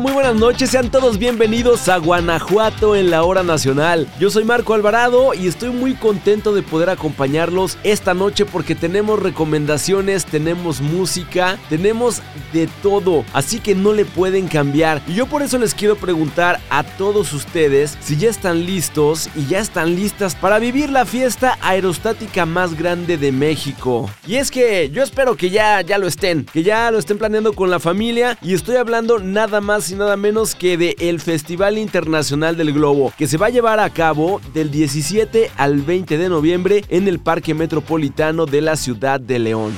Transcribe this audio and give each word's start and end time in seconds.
Muy 0.00 0.12
buenas 0.12 0.34
noches, 0.34 0.70
sean 0.70 0.90
todos 0.90 1.18
bienvenidos 1.18 1.88
a 1.88 1.96
Guanajuato 1.96 2.94
en 2.96 3.10
la 3.10 3.22
hora 3.22 3.42
nacional. 3.42 4.06
Yo 4.20 4.28
soy 4.28 4.44
Marco 4.44 4.74
Alvarado 4.74 5.32
y 5.32 5.46
estoy 5.46 5.70
muy 5.70 5.94
contento 5.94 6.52
de 6.52 6.62
poder 6.62 6.90
acompañarlos 6.90 7.78
esta 7.82 8.12
noche 8.12 8.44
porque 8.44 8.74
tenemos 8.74 9.18
recomendaciones, 9.22 10.26
tenemos 10.26 10.82
música, 10.82 11.58
tenemos 11.70 12.20
de 12.52 12.68
todo, 12.82 13.24
así 13.32 13.58
que 13.58 13.74
no 13.74 13.94
le 13.94 14.04
pueden 14.04 14.48
cambiar. 14.48 15.00
Y 15.06 15.14
yo 15.14 15.26
por 15.26 15.40
eso 15.40 15.56
les 15.56 15.72
quiero 15.72 15.96
preguntar 15.96 16.60
a 16.68 16.82
todos 16.82 17.32
ustedes 17.32 17.96
si 18.00 18.16
ya 18.16 18.28
están 18.28 18.66
listos 18.66 19.30
y 19.34 19.46
ya 19.46 19.60
están 19.60 19.94
listas 19.96 20.34
para 20.34 20.58
vivir 20.58 20.90
la 20.90 21.06
fiesta 21.06 21.56
aerostática 21.62 22.44
más 22.44 22.76
grande 22.76 23.16
de 23.16 23.32
México. 23.32 24.10
Y 24.26 24.36
es 24.36 24.50
que 24.50 24.90
yo 24.90 25.02
espero 25.02 25.36
que 25.36 25.48
ya, 25.48 25.80
ya 25.80 25.96
lo 25.96 26.06
estén, 26.06 26.44
que 26.44 26.62
ya 26.62 26.90
lo 26.90 26.98
estén 26.98 27.16
planeando 27.16 27.54
con 27.54 27.70
la 27.70 27.80
familia 27.80 28.36
y 28.42 28.52
estoy 28.52 28.76
hablando 28.76 29.18
nada 29.20 29.62
más 29.62 29.85
y 29.90 29.94
nada 29.94 30.16
menos 30.16 30.54
que 30.54 30.76
de 30.76 30.96
el 30.98 31.20
Festival 31.20 31.78
Internacional 31.78 32.56
del 32.56 32.72
Globo, 32.72 33.12
que 33.16 33.26
se 33.26 33.36
va 33.36 33.46
a 33.46 33.50
llevar 33.50 33.80
a 33.80 33.90
cabo 33.90 34.40
del 34.54 34.70
17 34.70 35.50
al 35.56 35.82
20 35.82 36.18
de 36.18 36.28
noviembre 36.28 36.84
en 36.88 37.08
el 37.08 37.18
Parque 37.18 37.54
Metropolitano 37.54 38.46
de 38.46 38.60
la 38.60 38.76
ciudad 38.76 39.20
de 39.20 39.38
León. 39.38 39.72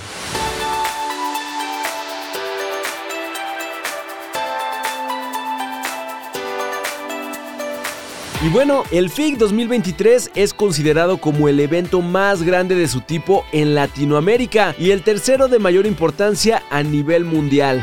Y 8.41 8.49
bueno, 8.51 8.85
el 8.93 9.11
FIC 9.11 9.37
2023 9.37 10.31
es 10.37 10.55
considerado 10.55 11.19
como 11.19 11.49
el 11.49 11.59
evento 11.59 12.01
más 12.03 12.45
grande 12.45 12.77
de 12.77 12.87
su 12.87 13.01
tipo 13.01 13.45
en 13.51 13.75
Latinoamérica 13.75 14.77
y 14.79 14.93
el 14.93 15.03
tercero 15.03 15.49
de 15.49 15.59
mayor 15.59 15.87
importancia 15.87 16.63
a 16.71 16.85
nivel 16.85 17.25
mundial. 17.25 17.83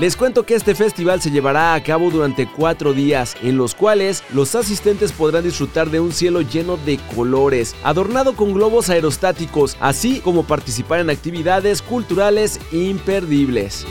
Les 0.00 0.16
cuento 0.16 0.42
que 0.42 0.56
este 0.56 0.74
festival 0.74 1.22
se 1.22 1.30
llevará 1.30 1.72
a 1.72 1.82
cabo 1.84 2.10
durante 2.10 2.48
cuatro 2.48 2.92
días, 2.92 3.36
en 3.44 3.56
los 3.56 3.76
cuales 3.76 4.24
los 4.32 4.56
asistentes 4.56 5.12
podrán 5.12 5.44
disfrutar 5.44 5.88
de 5.88 6.00
un 6.00 6.10
cielo 6.10 6.40
lleno 6.40 6.76
de 6.76 6.98
colores, 7.14 7.76
adornado 7.84 8.34
con 8.34 8.54
globos 8.54 8.90
aerostáticos, 8.90 9.76
así 9.78 10.18
como 10.18 10.42
participar 10.42 10.98
en 10.98 11.10
actividades 11.10 11.80
culturales 11.80 12.58
imperdibles. 12.72 13.86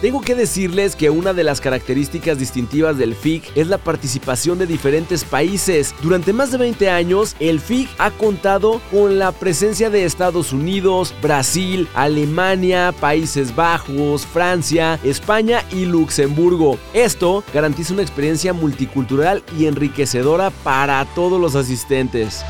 Tengo 0.00 0.20
que 0.20 0.34
decirles 0.34 0.94
que 0.94 1.08
una 1.08 1.32
de 1.32 1.42
las 1.42 1.62
características 1.62 2.38
distintivas 2.38 2.98
del 2.98 3.14
FIC 3.14 3.56
es 3.56 3.68
la 3.68 3.78
participación 3.78 4.58
de 4.58 4.66
diferentes 4.66 5.24
países. 5.24 5.94
Durante 6.02 6.34
más 6.34 6.52
de 6.52 6.58
20 6.58 6.90
años, 6.90 7.34
el 7.40 7.60
FIC 7.60 7.88
ha 7.96 8.10
contado 8.10 8.82
con 8.90 9.18
la 9.18 9.32
presencia 9.32 9.88
de 9.88 10.04
Estados 10.04 10.52
Unidos, 10.52 11.14
Brasil, 11.22 11.88
Alemania, 11.94 12.92
Países 13.00 13.56
Bajos, 13.56 14.26
Francia, 14.26 15.00
España 15.02 15.64
y 15.72 15.86
Luxemburgo. 15.86 16.78
Esto 16.92 17.42
garantiza 17.54 17.94
una 17.94 18.02
experiencia 18.02 18.52
multicultural 18.52 19.42
y 19.58 19.64
enriquecedora 19.64 20.50
para 20.50 21.02
todos 21.14 21.40
los 21.40 21.54
asistentes. 21.54 22.44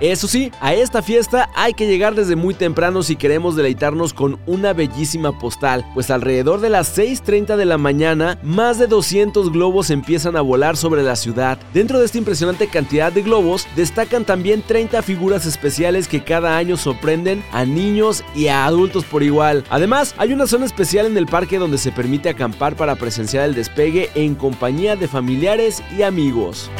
Eso 0.00 0.28
sí, 0.28 0.52
a 0.60 0.74
esta 0.74 1.00
fiesta 1.00 1.48
hay 1.54 1.72
que 1.72 1.86
llegar 1.86 2.14
desde 2.14 2.36
muy 2.36 2.52
temprano 2.52 3.02
si 3.02 3.16
queremos 3.16 3.56
deleitarnos 3.56 4.12
con 4.12 4.38
una 4.46 4.74
bellísima 4.74 5.38
postal, 5.38 5.86
pues 5.94 6.10
alrededor 6.10 6.60
de 6.60 6.68
las 6.68 6.98
6.30 6.98 7.56
de 7.56 7.64
la 7.64 7.78
mañana, 7.78 8.38
más 8.42 8.78
de 8.78 8.88
200 8.88 9.50
globos 9.50 9.88
empiezan 9.88 10.36
a 10.36 10.42
volar 10.42 10.76
sobre 10.76 11.02
la 11.02 11.16
ciudad. 11.16 11.58
Dentro 11.72 11.98
de 11.98 12.04
esta 12.04 12.18
impresionante 12.18 12.68
cantidad 12.68 13.10
de 13.10 13.22
globos, 13.22 13.66
destacan 13.74 14.26
también 14.26 14.60
30 14.60 15.00
figuras 15.00 15.46
especiales 15.46 16.08
que 16.08 16.22
cada 16.22 16.58
año 16.58 16.76
sorprenden 16.76 17.42
a 17.50 17.64
niños 17.64 18.22
y 18.34 18.48
a 18.48 18.66
adultos 18.66 19.04
por 19.04 19.22
igual. 19.22 19.64
Además, 19.70 20.14
hay 20.18 20.34
una 20.34 20.46
zona 20.46 20.66
especial 20.66 21.06
en 21.06 21.16
el 21.16 21.26
parque 21.26 21.58
donde 21.58 21.78
se 21.78 21.90
permite 21.90 22.28
acampar 22.28 22.76
para 22.76 22.96
presenciar 22.96 23.44
el 23.44 23.54
despegue 23.54 24.10
en 24.14 24.34
compañía 24.34 24.94
de 24.94 25.08
familiares 25.08 25.82
y 25.96 26.02
amigos. 26.02 26.70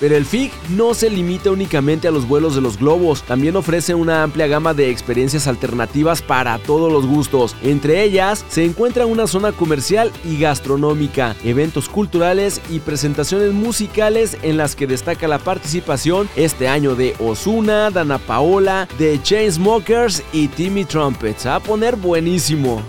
Pero 0.00 0.16
el 0.16 0.24
FIG 0.24 0.52
no 0.70 0.94
se 0.94 1.10
limita 1.10 1.50
únicamente 1.50 2.08
a 2.08 2.10
los 2.10 2.28
vuelos 2.28 2.54
de 2.54 2.60
los 2.60 2.78
globos, 2.78 3.22
también 3.22 3.56
ofrece 3.56 3.94
una 3.94 4.22
amplia 4.22 4.46
gama 4.46 4.74
de 4.74 4.90
experiencias 4.90 5.46
alternativas 5.46 6.22
para 6.22 6.58
todos 6.58 6.92
los 6.92 7.06
gustos. 7.06 7.56
Entre 7.62 8.02
ellas 8.04 8.44
se 8.48 8.64
encuentra 8.64 9.06
una 9.06 9.26
zona 9.26 9.52
comercial 9.52 10.12
y 10.24 10.38
gastronómica, 10.38 11.34
eventos 11.44 11.88
culturales 11.88 12.60
y 12.70 12.78
presentaciones 12.80 13.52
musicales 13.52 14.38
en 14.42 14.56
las 14.56 14.76
que 14.76 14.86
destaca 14.86 15.26
la 15.28 15.38
participación 15.38 16.28
este 16.36 16.68
año 16.68 16.94
de 16.94 17.14
Osuna, 17.18 17.90
Dana 17.90 18.18
Paola, 18.18 18.88
The 18.98 19.20
Chainsmokers 19.22 20.22
y 20.32 20.48
Timmy 20.48 20.84
Trumpets. 20.84 21.46
A 21.46 21.60
poner 21.60 21.96
buenísimo. 21.96 22.82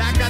Like 0.00 0.18
I 0.18 0.29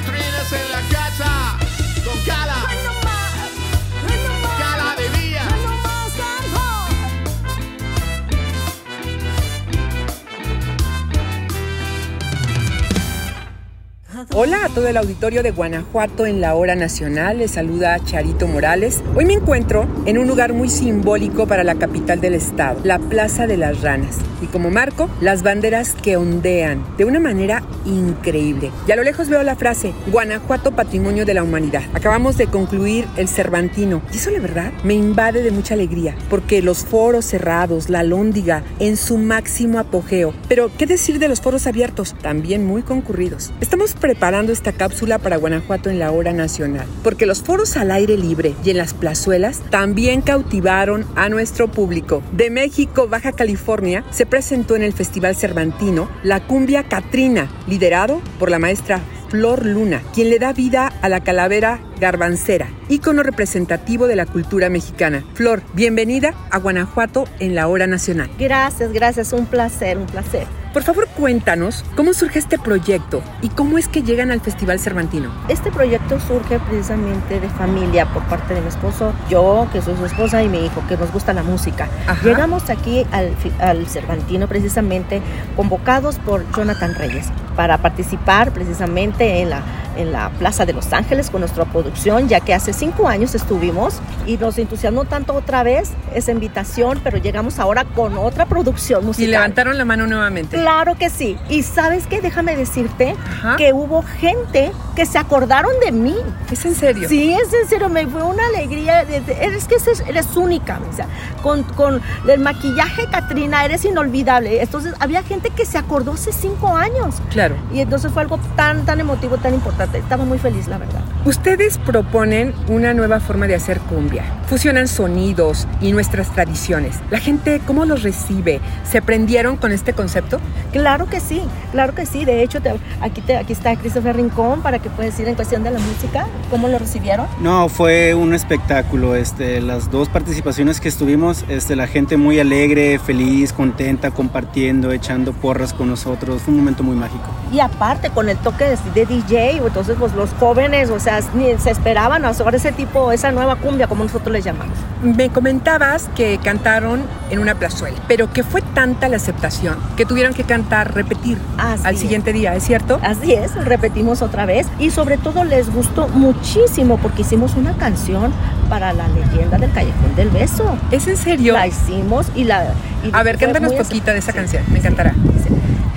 Hola 14.42 14.64
a 14.64 14.68
todo 14.70 14.88
el 14.88 14.96
auditorio 14.96 15.42
de 15.42 15.50
Guanajuato 15.50 16.24
en 16.24 16.40
la 16.40 16.54
hora 16.54 16.74
nacional, 16.74 17.40
les 17.40 17.50
saluda 17.50 18.02
Charito 18.02 18.46
Morales. 18.46 19.02
Hoy 19.14 19.26
me 19.26 19.34
encuentro 19.34 19.86
en 20.06 20.16
un 20.16 20.26
lugar 20.26 20.54
muy 20.54 20.70
simbólico 20.70 21.46
para 21.46 21.62
la 21.62 21.74
capital 21.74 22.22
del 22.22 22.32
estado, 22.32 22.80
la 22.82 22.98
Plaza 22.98 23.46
de 23.46 23.58
las 23.58 23.82
Ranas. 23.82 24.16
Y 24.40 24.46
como 24.46 24.70
marco, 24.70 25.10
las 25.20 25.42
banderas 25.42 25.92
que 25.92 26.16
ondean 26.16 26.82
de 26.96 27.04
una 27.04 27.20
manera 27.20 27.62
increíble. 27.84 28.70
Y 28.88 28.92
a 28.92 28.96
lo 28.96 29.02
lejos 29.02 29.28
veo 29.28 29.42
la 29.42 29.56
frase, 29.56 29.92
Guanajuato 30.10 30.72
Patrimonio 30.72 31.26
de 31.26 31.34
la 31.34 31.42
Humanidad. 31.42 31.82
Acabamos 31.92 32.38
de 32.38 32.46
concluir 32.46 33.06
el 33.18 33.28
Cervantino. 33.28 34.00
Y 34.10 34.16
eso 34.16 34.30
la 34.30 34.40
verdad 34.40 34.72
me 34.84 34.94
invade 34.94 35.42
de 35.42 35.50
mucha 35.50 35.74
alegría, 35.74 36.16
porque 36.30 36.62
los 36.62 36.78
foros 36.86 37.26
cerrados, 37.26 37.90
la 37.90 38.02
lóndiga 38.04 38.62
en 38.78 38.96
su 38.96 39.18
máximo 39.18 39.78
apogeo. 39.78 40.32
Pero, 40.48 40.70
¿qué 40.78 40.86
decir 40.86 41.18
de 41.18 41.28
los 41.28 41.42
foros 41.42 41.66
abiertos? 41.66 42.14
También 42.22 42.64
muy 42.64 42.80
concurridos. 42.80 43.52
Estamos 43.60 43.92
preparados 43.92 44.29
preparando 44.30 44.52
esta 44.52 44.70
cápsula 44.70 45.18
para 45.18 45.38
Guanajuato 45.38 45.90
en 45.90 45.98
la 45.98 46.12
hora 46.12 46.32
nacional, 46.32 46.86
porque 47.02 47.26
los 47.26 47.42
foros 47.42 47.76
al 47.76 47.90
aire 47.90 48.16
libre 48.16 48.54
y 48.62 48.70
en 48.70 48.76
las 48.76 48.94
plazuelas 48.94 49.60
también 49.70 50.20
cautivaron 50.20 51.04
a 51.16 51.28
nuestro 51.28 51.66
público. 51.66 52.22
De 52.30 52.48
México, 52.48 53.08
Baja 53.08 53.32
California, 53.32 54.04
se 54.12 54.26
presentó 54.26 54.76
en 54.76 54.84
el 54.84 54.92
Festival 54.92 55.34
Cervantino 55.34 56.08
la 56.22 56.46
cumbia 56.46 56.84
Catrina, 56.84 57.50
liderado 57.66 58.22
por 58.38 58.52
la 58.52 58.60
maestra 58.60 59.00
Flor 59.30 59.66
Luna, 59.66 60.00
quien 60.14 60.30
le 60.30 60.38
da 60.38 60.52
vida 60.52 60.92
a 61.02 61.08
la 61.08 61.24
calavera 61.24 61.80
garbancera, 61.98 62.68
ícono 62.88 63.24
representativo 63.24 64.06
de 64.06 64.14
la 64.14 64.26
cultura 64.26 64.68
mexicana. 64.68 65.24
Flor, 65.34 65.60
bienvenida 65.74 66.34
a 66.52 66.58
Guanajuato 66.58 67.24
en 67.40 67.56
la 67.56 67.66
hora 67.66 67.88
nacional. 67.88 68.30
Gracias, 68.38 68.92
gracias, 68.92 69.32
un 69.32 69.46
placer, 69.46 69.98
un 69.98 70.06
placer. 70.06 70.46
Por 70.72 70.84
favor, 70.84 71.08
cuéntanos 71.08 71.84
cómo 71.96 72.14
surge 72.14 72.38
este 72.38 72.56
proyecto 72.56 73.22
y 73.42 73.48
cómo 73.48 73.76
es 73.76 73.88
que 73.88 74.04
llegan 74.04 74.30
al 74.30 74.40
Festival 74.40 74.78
Cervantino. 74.78 75.32
Este 75.48 75.72
proyecto 75.72 76.20
surge 76.20 76.60
precisamente 76.60 77.40
de 77.40 77.48
familia 77.48 78.06
por 78.06 78.22
parte 78.24 78.54
de 78.54 78.60
mi 78.60 78.68
esposo, 78.68 79.12
yo, 79.28 79.66
que 79.72 79.82
soy 79.82 79.96
su 79.96 80.06
esposa, 80.06 80.44
y 80.44 80.48
mi 80.48 80.64
hijo, 80.64 80.80
que 80.88 80.96
nos 80.96 81.12
gusta 81.12 81.32
la 81.32 81.42
música. 81.42 81.88
Llegamos 82.22 82.70
aquí 82.70 83.04
al, 83.10 83.34
al 83.58 83.86
Cervantino 83.88 84.46
precisamente 84.46 85.20
convocados 85.56 86.20
por 86.20 86.48
Jonathan 86.52 86.94
Reyes 86.94 87.26
para 87.56 87.78
participar 87.78 88.52
precisamente 88.52 89.40
en 89.40 89.50
la 89.50 89.62
en 89.96 90.12
la 90.12 90.30
Plaza 90.30 90.66
de 90.66 90.72
Los 90.72 90.92
Ángeles 90.92 91.30
con 91.30 91.40
nuestra 91.40 91.64
producción, 91.64 92.28
ya 92.28 92.40
que 92.40 92.54
hace 92.54 92.72
cinco 92.72 93.08
años 93.08 93.34
estuvimos 93.34 94.00
y 94.26 94.36
nos 94.36 94.58
entusiasmó 94.58 95.04
tanto 95.04 95.34
otra 95.34 95.62
vez 95.62 95.90
esa 96.14 96.32
invitación, 96.32 97.00
pero 97.02 97.18
llegamos 97.18 97.58
ahora 97.58 97.84
con 97.84 98.16
otra 98.18 98.46
producción 98.46 99.04
musical. 99.04 99.28
Y 99.28 99.32
levantaron 99.32 99.76
la 99.78 99.84
mano 99.84 100.06
nuevamente. 100.06 100.56
Claro 100.56 100.96
que 100.96 101.10
sí. 101.10 101.36
Y 101.48 101.62
sabes 101.62 102.06
qué, 102.06 102.20
déjame 102.20 102.56
decirte 102.56 103.16
que 103.56 103.72
hubo 103.72 104.02
gente 104.02 104.72
que 104.94 105.06
se 105.06 105.18
acordaron 105.18 105.72
de 105.84 105.92
mí. 105.92 106.16
¿Es 106.50 106.64
en 106.64 106.74
serio? 106.74 107.08
Sí, 107.08 107.32
es 107.32 107.52
en 107.52 107.68
serio. 107.68 107.88
Me 107.88 108.06
fue 108.06 108.22
una 108.22 108.46
alegría. 108.48 109.02
Es 109.02 109.66
que 109.66 109.76
eres 110.08 110.36
única. 110.36 110.80
O 110.90 110.94
sea, 110.94 111.06
con, 111.42 111.62
con 111.62 112.00
el 112.28 112.40
maquillaje, 112.40 113.06
Katrina, 113.10 113.64
eres 113.64 113.84
inolvidable. 113.84 114.60
Entonces, 114.60 114.94
había 115.00 115.22
gente 115.22 115.50
que 115.50 115.64
se 115.64 115.78
acordó 115.78 116.12
hace 116.12 116.32
cinco 116.32 116.76
años. 116.76 117.16
Claro. 117.30 117.39
Y 117.72 117.80
entonces 117.80 118.12
fue 118.12 118.22
algo 118.22 118.38
tan, 118.56 118.84
tan 118.84 119.00
emotivo, 119.00 119.38
tan 119.38 119.54
importante 119.54 119.98
estaba 119.98 120.24
muy 120.24 120.38
feliz, 120.38 120.68
la 120.68 120.78
verdad. 120.78 121.00
Ustedes 121.24 121.78
proponen 121.78 122.52
una 122.68 122.92
nueva 122.94 123.20
forma 123.20 123.46
de 123.46 123.54
hacer 123.54 123.80
cumbia. 123.80 124.24
Fusionan 124.46 124.88
sonidos 124.88 125.66
y 125.80 125.92
nuestras 125.92 126.30
tradiciones. 126.32 126.96
¿La 127.10 127.18
gente 127.18 127.60
cómo 127.66 127.84
los 127.84 128.02
recibe? 128.02 128.60
¿Se 128.84 129.00
prendieron 129.00 129.56
con 129.56 129.72
este 129.72 129.92
concepto? 129.92 130.40
Claro 130.72 131.06
que 131.08 131.20
sí, 131.20 131.42
claro 131.72 131.94
que 131.94 132.06
sí. 132.06 132.24
De 132.24 132.42
hecho, 132.42 132.58
aquí, 133.00 133.22
aquí 133.32 133.52
está 133.52 133.74
Christopher 133.76 134.16
Rincón 134.16 134.60
para 134.62 134.78
que 134.78 134.90
puedas 134.90 135.12
decir 135.12 135.28
en 135.28 135.34
cuestión 135.34 135.62
de 135.62 135.70
la 135.70 135.78
música. 135.78 136.26
¿Cómo 136.50 136.68
lo 136.68 136.78
recibieron? 136.78 137.26
No, 137.40 137.68
fue 137.68 138.14
un 138.14 138.34
espectáculo. 138.34 139.14
Este, 139.14 139.60
las 139.60 139.90
dos 139.90 140.08
participaciones 140.08 140.80
que 140.80 140.88
estuvimos, 140.88 141.44
este, 141.48 141.76
la 141.76 141.86
gente 141.86 142.16
muy 142.16 142.40
alegre, 142.40 142.98
feliz, 142.98 143.52
contenta, 143.52 144.10
compartiendo, 144.10 144.92
echando 144.92 145.32
porras 145.32 145.72
con 145.72 145.88
nosotros. 145.88 146.42
Fue 146.42 146.52
un 146.52 146.60
momento 146.60 146.82
muy 146.82 146.96
mágico. 146.96 147.29
Y 147.52 147.60
aparte, 147.60 148.10
con 148.10 148.28
el 148.28 148.36
toque 148.36 148.64
de, 148.64 148.78
de 148.94 149.06
DJ, 149.06 149.58
entonces 149.58 149.96
pues 149.98 150.14
los 150.14 150.30
jóvenes, 150.34 150.90
o 150.90 151.00
sea, 151.00 151.20
ni 151.34 151.56
se 151.58 151.70
esperaban 151.70 152.34
sobre 152.34 152.58
ese 152.58 152.72
tipo, 152.72 153.12
esa 153.12 153.32
nueva 153.32 153.56
cumbia, 153.56 153.86
como 153.86 154.04
nosotros 154.04 154.32
les 154.32 154.44
llamamos. 154.44 154.76
Me 155.02 155.30
comentabas 155.30 156.08
que 156.14 156.38
cantaron 156.42 157.02
en 157.30 157.38
una 157.38 157.54
plazuela, 157.54 157.98
pero 158.06 158.32
que 158.32 158.42
fue 158.42 158.62
tanta 158.62 159.08
la 159.08 159.16
aceptación 159.16 159.76
que 159.96 160.04
tuvieron 160.04 160.34
que 160.34 160.44
cantar, 160.44 160.94
repetir 160.94 161.38
al 161.58 161.96
siguiente 161.96 162.32
día, 162.32 162.54
¿es 162.54 162.64
cierto? 162.64 163.00
Así 163.02 163.32
es, 163.32 163.54
repetimos 163.54 164.22
otra 164.22 164.46
vez 164.46 164.66
y 164.78 164.90
sobre 164.90 165.18
todo 165.18 165.44
les 165.44 165.72
gustó 165.72 166.08
muchísimo 166.08 166.98
porque 166.98 167.22
hicimos 167.22 167.54
una 167.54 167.74
canción 167.76 168.32
para 168.68 168.92
la 168.92 169.08
leyenda 169.08 169.58
del 169.58 169.72
Callejón 169.72 170.14
del 170.16 170.30
Beso. 170.30 170.76
¿Es 170.90 171.06
en 171.06 171.16
serio? 171.16 171.54
La 171.54 171.66
hicimos 171.66 172.26
y 172.34 172.44
la... 172.44 172.74
A 173.12 173.22
ver, 173.22 173.38
cántanos 173.38 173.72
poquito 173.74 174.12
de 174.12 174.18
esa 174.18 174.32
canción, 174.32 174.64
me 174.70 174.78
encantará. 174.78 175.14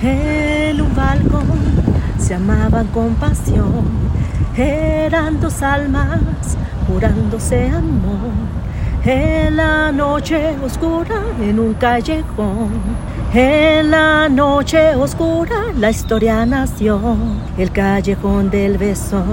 El 0.04 0.82
un 0.82 0.94
balcón 0.94 1.48
se 2.18 2.34
amaban 2.34 2.88
con 2.88 3.14
pasión, 3.14 3.86
eran 4.54 5.40
dos 5.40 5.62
almas 5.62 6.20
jurándose 6.86 7.68
amor. 7.68 8.34
En 9.02 9.56
la 9.56 9.90
noche 9.92 10.56
oscura, 10.62 11.22
en 11.40 11.58
un 11.58 11.72
callejón, 11.72 12.68
en 13.32 13.90
la 13.90 14.28
noche 14.28 14.94
oscura, 14.94 15.72
la 15.74 15.88
historia 15.88 16.44
nació, 16.44 17.00
el 17.56 17.70
callejón 17.70 18.50
del 18.50 18.76
beso. 18.76 19.24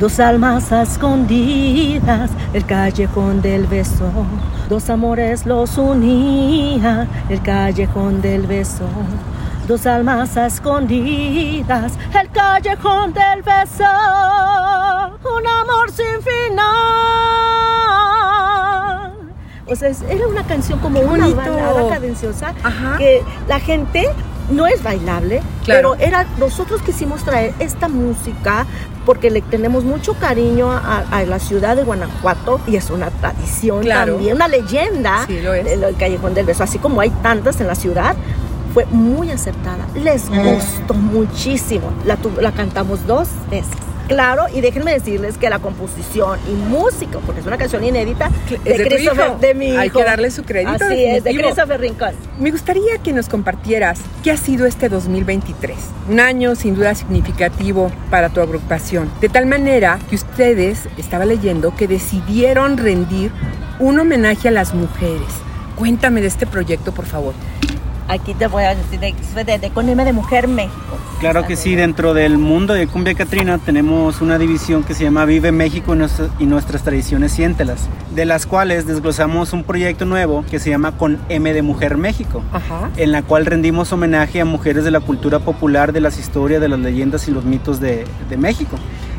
Dos 0.00 0.20
almas 0.20 0.72
escondidas, 0.72 2.30
el 2.54 2.64
callejón 2.64 3.42
del 3.42 3.66
beso. 3.66 4.10
Dos 4.70 4.88
amores 4.88 5.44
los 5.44 5.76
unía, 5.76 7.06
el 7.28 7.42
callejón 7.42 8.22
del 8.22 8.46
beso 8.46 8.86
dos 9.68 9.86
almas 9.86 10.34
escondidas, 10.34 11.92
el 12.18 12.30
callejón 12.30 13.12
del 13.12 13.42
beso, 13.42 13.84
un 15.36 15.46
amor 15.46 15.90
sin 15.90 16.22
final. 16.22 16.58
O 19.66 19.76
sea, 19.76 19.92
era 20.08 20.26
una 20.26 20.42
canción 20.44 20.78
como 20.78 21.00
una 21.00 21.28
balada 21.28 21.86
cadenciosa 21.90 22.54
que 22.96 23.22
la 23.46 23.60
gente 23.60 24.08
no 24.48 24.66
es 24.66 24.82
bailable, 24.82 25.42
pero 25.66 25.96
era 25.96 26.24
nosotros 26.38 26.80
quisimos 26.80 27.22
traer 27.22 27.52
esta 27.58 27.88
música 27.88 28.64
porque 29.04 29.30
le 29.30 29.42
tenemos 29.42 29.84
mucho 29.84 30.14
cariño 30.14 30.70
a, 30.70 31.24
la 31.26 31.38
ciudad 31.38 31.76
de 31.76 31.84
Guanajuato 31.84 32.58
y 32.66 32.76
es 32.76 32.88
una 32.88 33.10
tradición 33.10 33.86
también, 33.86 34.36
una 34.36 34.48
leyenda 34.48 35.26
el 35.28 35.96
Callejón 35.98 36.32
del 36.32 36.46
Beso, 36.46 36.64
así 36.64 36.78
como 36.78 37.02
hay 37.02 37.10
tantas 37.10 37.60
en 37.60 37.66
la 37.66 37.74
ciudad, 37.74 38.16
fue 38.74 38.86
muy 38.86 39.30
aceptada. 39.30 39.86
Les 39.94 40.28
gustó 40.28 40.94
muchísimo. 40.94 41.92
La, 42.04 42.18
la 42.40 42.52
cantamos 42.52 43.06
dos 43.06 43.28
veces. 43.50 43.76
Claro, 44.08 44.46
y 44.52 44.62
déjenme 44.62 44.94
decirles 44.94 45.36
que 45.36 45.50
la 45.50 45.58
composición 45.58 46.38
y 46.48 46.52
música, 46.52 47.18
porque 47.26 47.42
es 47.42 47.46
una 47.46 47.58
canción 47.58 47.84
inédita, 47.84 48.30
de, 48.64 48.88
Christopher, 48.88 49.36
de 49.38 49.52
mi 49.52 49.68
hijo. 49.68 49.78
Hay 49.78 49.90
que 49.90 50.02
darle 50.02 50.30
su 50.30 50.44
crédito. 50.44 50.82
Así 50.82 51.04
es, 51.04 51.24
de 51.24 51.34
Christopher 51.36 51.78
Rincón. 51.78 52.14
Me 52.40 52.50
gustaría 52.50 52.96
que 53.02 53.12
nos 53.12 53.28
compartieras 53.28 54.00
qué 54.24 54.30
ha 54.30 54.38
sido 54.38 54.64
este 54.64 54.88
2023. 54.88 55.76
Un 56.08 56.20
año 56.20 56.54
sin 56.54 56.74
duda 56.74 56.94
significativo 56.94 57.92
para 58.10 58.30
tu 58.30 58.40
agrupación. 58.40 59.10
De 59.20 59.28
tal 59.28 59.44
manera 59.44 59.98
que 60.08 60.14
ustedes, 60.14 60.88
estaba 60.96 61.26
leyendo, 61.26 61.76
que 61.76 61.86
decidieron 61.86 62.78
rendir 62.78 63.30
un 63.78 64.00
homenaje 64.00 64.48
a 64.48 64.52
las 64.52 64.72
mujeres. 64.72 65.28
Cuéntame 65.76 66.22
de 66.22 66.28
este 66.28 66.46
proyecto, 66.46 66.92
por 66.92 67.04
favor 67.04 67.34
aquí 68.08 68.34
te 68.34 68.46
voy 68.46 68.64
a 68.64 68.74
decir 68.74 68.98
de, 68.98 69.58
de, 69.58 69.70
con 69.70 69.88
M 69.88 70.04
de 70.04 70.12
Mujer 70.12 70.48
México. 70.48 70.98
Claro 71.20 71.46
que 71.46 71.56
sí, 71.56 71.74
dentro 71.74 72.14
del 72.14 72.38
mundo 72.38 72.74
de 72.74 72.86
Cumbia 72.86 73.14
Catrina 73.14 73.58
tenemos 73.58 74.20
una 74.20 74.38
división 74.38 74.82
que 74.84 74.94
se 74.94 75.04
llama 75.04 75.24
Vive 75.24 75.52
México 75.52 75.94
y, 76.38 76.46
nuestras 76.46 76.82
tradiciones 76.82 77.32
siéntelas, 77.32 77.88
de 78.14 78.24
las 78.24 78.46
cuales 78.46 78.86
desglosamos 78.86 79.52
un 79.52 79.64
proyecto 79.64 80.04
nuevo 80.04 80.44
que 80.50 80.58
se 80.58 80.70
llama 80.70 80.92
Con 80.92 81.18
M 81.28 81.52
de 81.52 81.62
Mujer 81.62 81.96
México, 81.96 82.42
en 82.96 83.12
la 83.12 83.22
cual 83.22 83.46
rendimos 83.46 83.92
homenaje 83.92 84.40
a 84.40 84.44
mujeres 84.44 84.84
de 84.84 84.90
la 84.90 85.00
cultura 85.00 85.40
popular, 85.40 85.92
de 85.92 86.00
las 86.00 86.18
historias, 86.18 86.60
de 86.60 86.68
las 86.68 86.78
leyendas 86.78 87.28
y 87.28 87.32
los 87.32 87.44
mitos 87.44 87.80
de, 87.80 88.04
de 88.28 88.36
México 88.36 88.76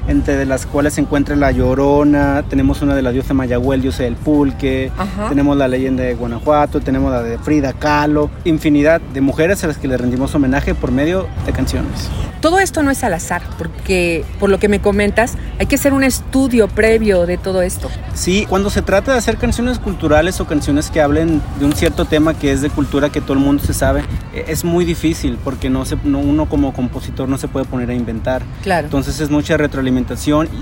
entre 0.10 0.46
las 0.46 0.66
cuales 0.66 0.96
se 0.96 1.02
encuentra 1.02 1.36
la 1.36 1.52
Llorona, 1.52 2.44
tenemos 2.50 2.82
una 2.82 2.96
de 2.96 3.02
la 3.02 3.12
diosa 3.12 3.34
Mayagüel, 3.34 3.82
diosa 3.82 4.04
del 4.04 4.16
pulque, 4.16 4.92
tenemos 5.30 5.56
la 5.56 5.68
leyenda 5.68 6.04
de 6.04 6.16
Guanajuato, 6.16 6.82
tenemos 6.82 7.12
la 7.12 7.22
de 7.22 7.38
Frida 7.38 7.74
Kahlo, 7.74 8.30
infinidad 8.44 9.00
de 9.00 9.22
mujeres 9.22 9.64
a 9.64 9.68
las 9.68 9.78
que 9.78 9.88
le 9.88 9.98
rendimos 9.98 10.34
homenaje 10.34 10.74
por 10.76 10.92
medio 10.92 11.28
de 11.46 11.54
canciones. 11.54 12.10
Todo 12.42 12.60
esto 12.60 12.84
no 12.84 12.92
es 12.92 13.04
al 13.04 13.14
azar, 13.14 13.42
porque 13.58 14.24
por 14.40 14.50
lo 14.50 14.60
que 14.60 14.70
me 14.70 14.80
comentas, 14.80 15.36
hay 15.60 15.66
que 15.66 15.76
hacer 15.76 15.94
un 15.94 16.04
estudio 16.04 16.70
previo 16.70 17.26
de 17.26 17.38
todo 17.38 17.62
esto. 17.62 17.90
Sí, 18.14 18.46
cuando 18.48 18.70
se 18.70 18.82
trata 18.82 19.12
de 19.12 19.18
hacer 19.18 19.36
canciones 19.38 19.78
culturales 19.78 20.40
o 20.40 20.46
canciones 20.46 20.90
que 20.90 21.02
hablen 21.02 21.42
de 21.60 21.66
un 21.66 21.74
cierto 21.74 22.06
tema 22.06 22.34
que 22.34 22.54
es 22.54 22.62
de 22.62 22.70
cultura 22.70 23.10
que 23.10 23.20
todo 23.20 23.34
el 23.34 23.40
mundo 23.40 23.62
se 23.64 23.74
sabe, 23.74 24.04
e, 24.34 24.46
es 24.48 24.64
muy 24.64 24.86
difícil 24.86 25.38
porque 25.44 25.70
no 25.70 25.84
se, 25.84 25.96
uno 25.96 26.48
como 26.48 26.74
compositor 26.74 27.28
no 27.28 27.38
se 27.38 27.50
puede 27.50 27.66
poner 27.66 27.90
a 27.90 27.94
inventar. 27.94 28.42
Claro. 28.64 28.86
Entonces 28.86 29.20
es 29.20 29.30
mucha 29.30 29.58
retroalimentación, 29.58 29.99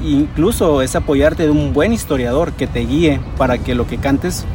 incluso 0.04 0.82
es 0.82 0.96
apoyarte 0.96 1.44
de 1.44 1.50
un 1.50 1.74
buen 1.74 1.94
historiador 1.94 2.54
que 2.54 2.68
te 2.68 2.80
guíe 2.80 3.20
para 3.38 3.58
que 3.58 3.76
lo 3.76 3.88
que 3.88 3.98
cantes 3.98 4.46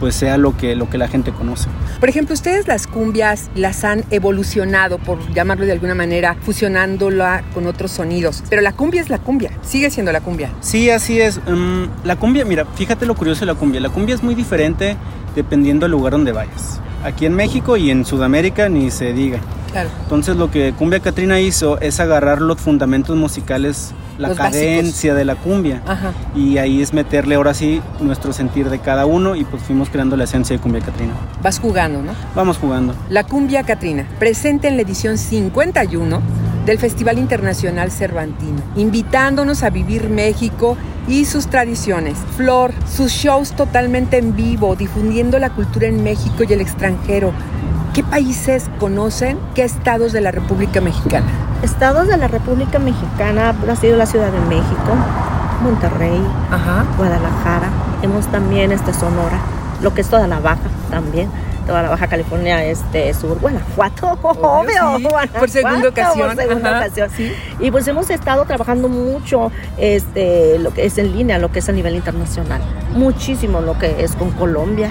pues 0.00 0.16
sea 0.16 0.36
lo 0.36 0.56
que, 0.56 0.74
lo 0.76 0.90
que 0.90 0.98
la 0.98 1.08
gente 1.08 1.32
conoce. 1.32 1.68
Por 2.00 2.08
ejemplo, 2.08 2.34
ustedes 2.34 2.66
las 2.66 2.86
cumbias 2.86 3.50
las 3.54 3.84
han 3.84 4.04
evolucionado, 4.10 4.98
por 4.98 5.32
llamarlo 5.32 5.64
de 5.64 5.72
alguna 5.72 5.94
manera, 5.94 6.36
fusionándola 6.42 7.44
con 7.54 7.66
otros 7.66 7.92
sonidos, 7.92 8.42
pero 8.50 8.60
la 8.60 8.72
cumbia 8.72 9.00
es 9.00 9.08
la 9.08 9.18
cumbia, 9.18 9.50
sigue 9.62 9.90
siendo 9.90 10.12
la 10.12 10.20
cumbia. 10.20 10.50
Sí, 10.60 10.90
así 10.90 11.20
es. 11.20 11.38
Mm, 11.46 11.84
la 12.04 12.16
cumbia, 12.16 12.44
mira, 12.44 12.66
fíjate 12.74 13.06
lo 13.06 13.14
curioso 13.14 13.40
de 13.40 13.46
la 13.46 13.54
cumbia. 13.54 13.80
La 13.80 13.88
cumbia 13.88 14.14
es 14.14 14.22
muy 14.22 14.34
diferente 14.34 14.96
dependiendo 15.34 15.84
del 15.84 15.92
lugar 15.92 16.12
donde 16.12 16.32
vayas. 16.32 16.80
Aquí 17.04 17.26
en 17.26 17.34
México 17.34 17.76
y 17.76 17.90
en 17.90 18.04
Sudamérica 18.04 18.68
ni 18.68 18.90
se 18.90 19.12
diga. 19.12 19.38
Claro. 19.70 19.90
Entonces 20.02 20.36
lo 20.36 20.50
que 20.50 20.72
Cumbia 20.72 21.00
Catrina 21.00 21.38
hizo 21.38 21.78
es 21.80 22.00
agarrar 22.00 22.40
los 22.40 22.58
fundamentos 22.58 23.16
musicales 23.16 23.92
la 24.18 24.34
cadencia 24.34 25.14
de 25.14 25.24
la 25.24 25.36
cumbia. 25.36 25.82
Y 26.34 26.58
ahí 26.58 26.82
es 26.82 26.92
meterle 26.92 27.34
ahora 27.34 27.54
sí 27.54 27.80
nuestro 28.00 28.32
sentir 28.32 28.70
de 28.70 28.78
cada 28.78 29.06
uno 29.06 29.36
y 29.36 29.44
pues 29.44 29.62
fuimos 29.62 29.90
creando 29.90 30.16
la 30.16 30.24
esencia 30.24 30.56
de 30.56 30.62
Cumbia 30.62 30.80
Catrina. 30.80 31.12
Vas 31.42 31.58
jugando, 31.58 32.02
¿no? 32.02 32.12
Vamos 32.34 32.58
jugando. 32.58 32.94
La 33.08 33.24
Cumbia 33.24 33.64
Catrina, 33.64 34.06
presente 34.18 34.68
en 34.68 34.76
la 34.76 34.82
edición 34.82 35.18
51 35.18 36.43
del 36.66 36.78
Festival 36.78 37.18
Internacional 37.18 37.90
Cervantino, 37.90 38.62
invitándonos 38.76 39.62
a 39.62 39.70
vivir 39.70 40.08
México 40.08 40.76
y 41.06 41.26
sus 41.26 41.48
tradiciones. 41.48 42.16
Flor, 42.36 42.72
sus 42.86 43.12
shows 43.12 43.52
totalmente 43.52 44.18
en 44.18 44.34
vivo, 44.34 44.74
difundiendo 44.76 45.38
la 45.38 45.50
cultura 45.50 45.86
en 45.86 46.02
México 46.02 46.44
y 46.48 46.52
el 46.52 46.60
extranjero. 46.60 47.32
¿Qué 47.92 48.02
países 48.02 48.70
conocen? 48.80 49.38
¿Qué 49.54 49.62
estados 49.62 50.12
de 50.12 50.20
la 50.20 50.30
República 50.30 50.80
Mexicana? 50.80 51.26
Estados 51.62 52.08
de 52.08 52.16
la 52.16 52.28
República 52.28 52.78
Mexicana 52.78 53.54
ha 53.68 53.76
sido 53.76 53.96
la 53.96 54.06
Ciudad 54.06 54.32
de 54.32 54.40
México, 54.40 54.96
Monterrey, 55.62 56.20
Guadalajara. 56.96 57.68
Hemos 58.02 58.26
también 58.28 58.72
este 58.72 58.92
Sonora, 58.92 59.38
lo 59.82 59.94
que 59.94 60.00
es 60.00 60.08
toda 60.08 60.26
la 60.26 60.40
Baja 60.40 60.62
también 60.90 61.28
toda 61.64 61.82
la 61.82 61.90
Baja 61.90 62.06
California 62.06 62.64
este 62.64 63.12
sur, 63.14 63.38
Guanajuato, 63.40 64.18
obvio, 64.22 65.08
por 65.38 65.50
segunda 65.50 65.88
ocasión. 65.88 66.36
Y 67.60 67.70
pues 67.70 67.86
hemos 67.88 68.10
estado 68.10 68.44
trabajando 68.44 68.88
mucho 68.88 69.50
este, 69.78 70.58
lo 70.58 70.72
que 70.72 70.86
es 70.86 70.98
en 70.98 71.16
línea, 71.16 71.38
lo 71.38 71.50
que 71.50 71.60
es 71.60 71.68
a 71.68 71.72
nivel 71.72 71.94
internacional. 71.94 72.60
Muchísimo 72.92 73.60
lo 73.60 73.78
que 73.78 74.04
es 74.04 74.14
con 74.16 74.30
Colombia, 74.32 74.90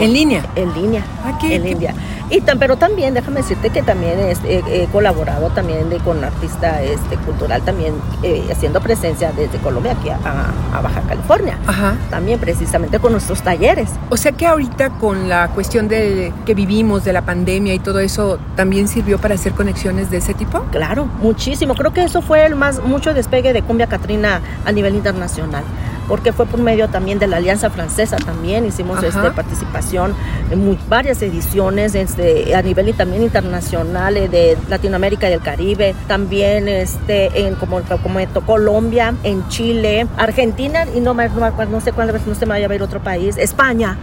¿En 0.00 0.14
línea? 0.14 0.42
En 0.56 0.72
línea. 0.72 1.04
Aquí. 1.24 1.48
Ah, 1.52 1.56
en 1.56 1.62
línea. 1.62 1.94
Y 2.30 2.40
pero 2.58 2.76
también, 2.76 3.14
déjame 3.14 3.38
decirte 3.38 3.70
que 3.70 3.82
también 3.82 4.18
he, 4.44 4.86
colaborado 4.92 5.50
también 5.50 5.90
de, 5.90 5.98
con 5.98 6.22
artista 6.22 6.82
este, 6.82 7.16
cultural, 7.16 7.62
también 7.62 7.94
eh, 8.22 8.44
haciendo 8.50 8.80
presencia 8.80 9.32
desde 9.32 9.58
Colombia 9.58 9.92
aquí 9.92 10.10
a, 10.10 10.80
Baja 10.80 11.02
California. 11.02 11.58
Ajá. 11.66 11.96
También 12.08 12.38
precisamente 12.38 12.98
con 12.98 13.12
nuestros 13.12 13.42
talleres. 13.42 13.90
O 14.10 14.16
sea 14.16 14.32
que 14.32 14.46
ahorita 14.46 14.90
con 14.90 15.28
la 15.28 15.48
cuestión 15.48 15.88
de 15.88 16.32
que 16.46 16.54
vivimos, 16.54 17.04
de 17.04 17.12
la 17.12 17.22
pandemia 17.22 17.74
y 17.74 17.78
todo 17.78 17.98
eso, 17.98 18.38
¿también 18.56 18.88
sirvió 18.88 19.18
para 19.18 19.34
hacer 19.34 19.52
conexiones 19.52 20.10
de 20.10 20.18
ese 20.18 20.34
tipo? 20.34 20.60
Claro, 20.70 21.06
muchísimo. 21.20 21.74
Creo 21.74 21.92
que 21.92 22.04
eso 22.04 22.22
fue 22.22 22.46
el 22.46 22.54
más, 22.54 22.82
mucho 22.82 23.12
despegue 23.12 23.52
de 23.52 23.62
Cumbia 23.62 23.88
Catrina 23.88 24.40
a 24.64 24.72
nivel 24.72 24.94
internacional 24.94 25.64
porque 26.10 26.32
fue 26.32 26.44
por 26.44 26.58
medio 26.58 26.88
también 26.88 27.20
de 27.20 27.28
la 27.28 27.36
Alianza 27.36 27.70
Francesa 27.70 28.16
también, 28.16 28.66
hicimos 28.66 29.00
este, 29.00 29.30
participación 29.30 30.12
en 30.50 30.76
varias 30.88 31.22
ediciones 31.22 31.94
este, 31.94 32.52
a 32.56 32.62
nivel 32.62 32.92
también 32.94 33.22
internacional 33.22 34.16
eh, 34.16 34.28
de 34.28 34.58
Latinoamérica 34.68 35.30
y 35.30 35.34
el 35.34 35.40
Caribe, 35.40 35.94
también 36.08 36.66
este, 36.66 37.46
en 37.46 37.54
como, 37.54 37.80
como 38.02 38.18
Colombia, 38.44 39.14
en 39.22 39.46
Chile, 39.46 40.08
Argentina 40.16 40.84
y 40.92 40.98
no, 40.98 41.14
no, 41.14 41.66
no 41.70 41.80
sé 41.80 41.92
cuándo, 41.92 42.12
no 42.26 42.34
se 42.34 42.44
me 42.44 42.54
vaya 42.54 42.64
a 42.64 42.68
ver 42.68 42.82
otro 42.82 42.98
país, 42.98 43.36
España. 43.38 43.96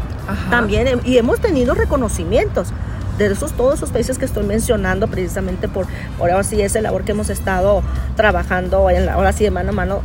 También, 0.50 1.02
y 1.04 1.18
hemos 1.18 1.42
tenido 1.42 1.74
reconocimientos 1.74 2.70
de 3.18 3.28
esos, 3.28 3.54
todos 3.54 3.76
esos 3.76 3.92
países 3.92 4.18
que 4.18 4.26
estoy 4.26 4.46
mencionando 4.46 5.08
precisamente 5.08 5.68
por, 5.68 5.88
por 6.18 6.30
ahora 6.30 6.44
sí 6.44 6.62
esa 6.62 6.82
labor 6.82 7.04
que 7.04 7.12
hemos 7.12 7.30
estado 7.30 7.84
trabajando 8.16 8.90
en 8.90 9.06
la, 9.06 9.14
ahora 9.14 9.34
sí 9.34 9.44
de 9.44 9.52
mano 9.52 9.70
a 9.70 9.74
mano, 9.74 10.02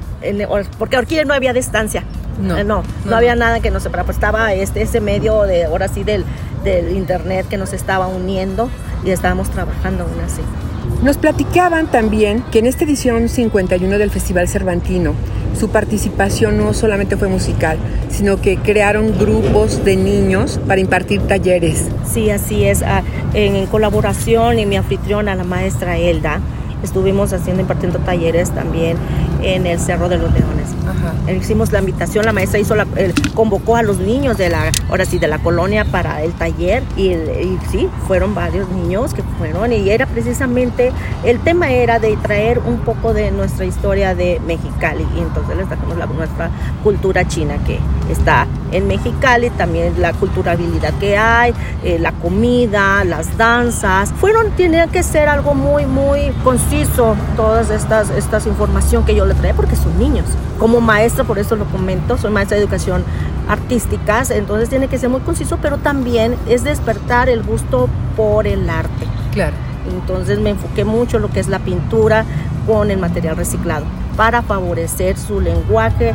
porque 0.79 0.97
aquí 0.97 1.19
no 1.25 1.35
había 1.35 1.53
distancia. 1.53 2.05
No, 2.41 2.57
eh, 2.57 2.65
no, 2.65 2.83
no, 3.05 3.17
había 3.17 3.37
nada 3.37 3.61
que 3.61 3.71
nos 3.71 3.83
separara, 3.83 4.07
pues 4.07 4.17
estaba 4.17 4.55
este, 4.55 4.83
ese 4.83 5.01
medio 5.01 5.43
de, 5.43 5.65
ahora 5.65 5.89
sí, 5.89 6.03
del, 6.03 6.25
del 6.65 6.97
internet 6.97 7.47
que 7.49 7.59
nos 7.59 7.75
estaba 7.75 8.07
uniendo 8.09 8.71
y 9.05 9.11
estábamos 9.11 9.51
trabajando 9.51 10.05
aún 10.05 10.19
así. 10.25 10.41
Nos 11.03 11.19
platicaban 11.19 11.89
también 11.89 12.43
que 12.51 12.61
en 12.61 12.67
esta 12.67 12.85
edición 12.85 13.29
51 13.29 13.99
del 13.99 14.11
Festival 14.11 14.49
Cervantino, 14.49 15.15
su 15.59 15.69
participación 15.69 16.59
no 16.59 16.75
solamente 16.75 17.17
fue 17.17 17.29
musical, 17.29 17.79
sino 18.11 18.41
que 18.41 18.57
crearon 18.57 19.19
grupos 19.19 19.85
de 19.85 19.97
niños 19.97 20.61
para 20.67 20.81
impartir 20.81 21.21
talleres. 21.23 21.89
Sí, 22.11 22.31
así 22.31 22.65
es. 22.65 22.83
Ah, 22.83 23.03
en, 23.35 23.67
colaboración 23.67 24.59
y 24.59 24.67
mi 24.67 24.77
anfitriona, 24.77 25.35
la 25.35 25.45
maestra 25.45 25.97
Elda, 25.99 26.41
estuvimos 26.83 27.33
haciendo, 27.33 27.63
impartiendo 27.63 27.99
talleres 28.01 28.51
también 28.51 28.97
en 29.43 29.67
el 29.67 29.79
Cerro 29.79 30.09
de 30.09 30.19
los 30.19 30.33
Leones. 30.33 30.63
Hicimos 31.29 31.73
la 31.73 31.79
invitación, 31.81 32.25
la 32.25 32.33
maestra 32.33 32.59
hizo 32.59 32.75
la, 32.75 32.87
convocó 33.35 33.77
a 33.77 33.83
los 33.83 33.99
niños 33.99 34.37
de 34.37 34.49
la, 34.49 34.73
ahora 34.91 35.05
sí, 35.05 35.19
de 35.19 35.29
la 35.29 35.39
colonia 35.39 35.85
para 35.85 36.23
el 36.23 36.33
taller 36.33 36.83
y, 36.97 37.15
sí, 37.71 37.89
fueron 38.07 38.35
varios 38.35 38.69
niños 38.69 39.15
que 39.15 39.23
fueron 39.39 39.73
y 39.73 39.91
era 39.91 40.07
precisamente, 40.07 40.93
el 41.25 41.41
tema 41.41 41.71
era 41.71 41.99
de 41.99 42.17
traer 42.17 42.59
un 42.59 42.79
poco 42.79 43.15
de 43.15 43.31
nuestra 43.31 43.65
historia 43.65 44.15
de 44.15 44.41
Mexicali 44.47 45.07
y 45.17 45.21
entonces 45.21 45.57
les 45.57 45.67
trajimos 45.67 45.97
la, 45.97 46.07
nuestra 46.07 46.51
cultura 46.83 47.27
china 47.27 47.57
que 47.67 47.79
está 48.11 48.47
en 48.73 48.87
Mexicali, 48.87 49.51
también 49.51 50.01
la 50.01 50.13
culturabilidad 50.13 50.93
que 50.95 51.17
hay, 51.17 51.55
eh, 51.85 51.99
la 51.99 52.13
comida, 52.13 53.05
las 53.05 53.37
danzas, 53.37 54.13
fueron, 54.13 54.51
tenían 54.53 54.91
que 54.91 55.03
ser 55.03 55.29
algo 55.29 55.55
muy, 55.55 55.87
muy 55.87 56.31
conciso, 56.43 57.17
todas 57.37 57.71
estas, 57.71 58.11
estas 58.11 58.47
información 58.47 59.05
que 59.05 59.15
yo 59.15 59.25
le 59.33 59.39
traía 59.39 59.55
porque 59.55 59.77
son 59.77 59.99
niños. 59.99 60.27
Como 60.59 60.81
maestra, 60.81 61.25
por 61.25 61.39
eso 61.39 61.57
lo 61.57 61.65
comento, 61.67 62.17
soy 62.19 62.31
maestra 62.31 62.57
de 62.57 62.65
educación 62.65 63.05
artística, 63.49 64.23
entonces 64.31 64.69
tiene 64.69 64.89
que 64.89 64.99
ser 64.99 65.09
muy 65.09 65.21
conciso, 65.21 65.59
pero 65.61 65.79
también 65.79 66.37
es 66.49 66.65
despertar 66.65 67.29
el 67.29 67.43
gusto 67.43 67.89
por 68.17 68.47
el 68.47 68.69
arte. 68.71 69.07
Claro. 69.33 69.55
Entonces 69.91 70.39
me 70.39 70.51
enfoqué 70.51 70.85
mucho 70.85 71.17
en 71.17 71.23
lo 71.23 71.31
que 71.31 71.41
es 71.41 71.49
la 71.49 71.59
pintura 71.59 72.25
con 72.67 72.91
el 72.91 72.99
material 72.99 73.37
reciclado 73.37 73.85
para 74.17 74.43
favorecer 74.43 75.17
su 75.17 75.41
lenguaje, 75.41 76.15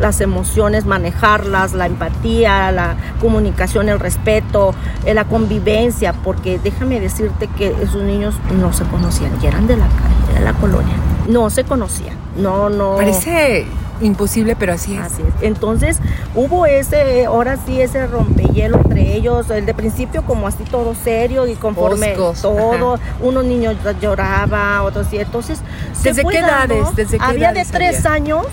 las 0.00 0.20
emociones, 0.20 0.86
manejarlas, 0.86 1.72
la 1.74 1.86
empatía, 1.86 2.70
la 2.72 2.96
comunicación, 3.20 3.88
el 3.88 3.98
respeto, 3.98 4.74
eh, 5.04 5.14
la 5.14 5.24
convivencia, 5.24 6.12
porque 6.12 6.60
déjame 6.62 7.00
decirte 7.00 7.48
que 7.48 7.74
esos 7.82 8.02
niños 8.02 8.34
no 8.60 8.72
se 8.72 8.84
conocían, 8.84 9.32
eran 9.42 9.66
de 9.66 9.76
la 9.76 9.86
calle, 9.86 10.38
de 10.38 10.44
la 10.44 10.52
colonia, 10.54 10.94
no 11.28 11.50
se 11.50 11.64
conocían, 11.64 12.16
no, 12.38 12.70
no. 12.70 12.96
Parece 12.96 13.66
imposible, 14.00 14.56
pero 14.56 14.72
así 14.72 14.94
es. 14.94 15.00
Así 15.00 15.22
es. 15.22 15.42
Entonces 15.42 15.98
hubo 16.34 16.66
ese, 16.66 17.26
ahora 17.26 17.58
sí, 17.66 17.80
ese 17.80 18.06
rompehielo 18.06 18.78
entre 18.78 19.14
ellos, 19.14 19.50
el 19.50 19.66
de 19.66 19.74
principio 19.74 20.22
como 20.24 20.46
así 20.46 20.62
todo 20.64 20.94
serio 20.94 21.46
y 21.46 21.54
conforme 21.54 22.14
todo, 22.40 22.98
unos 23.20 23.44
niños 23.44 23.76
lloraba, 24.00 24.82
otros 24.82 25.06
sí. 25.10 25.18
Entonces, 25.18 25.60
¿desde 26.02 26.24
qué 26.24 26.38
edades? 26.38 26.94
¿Desde 26.94 27.18
qué 27.18 27.24
había 27.24 27.52
de 27.52 27.64
tres 27.64 28.06
años. 28.06 28.46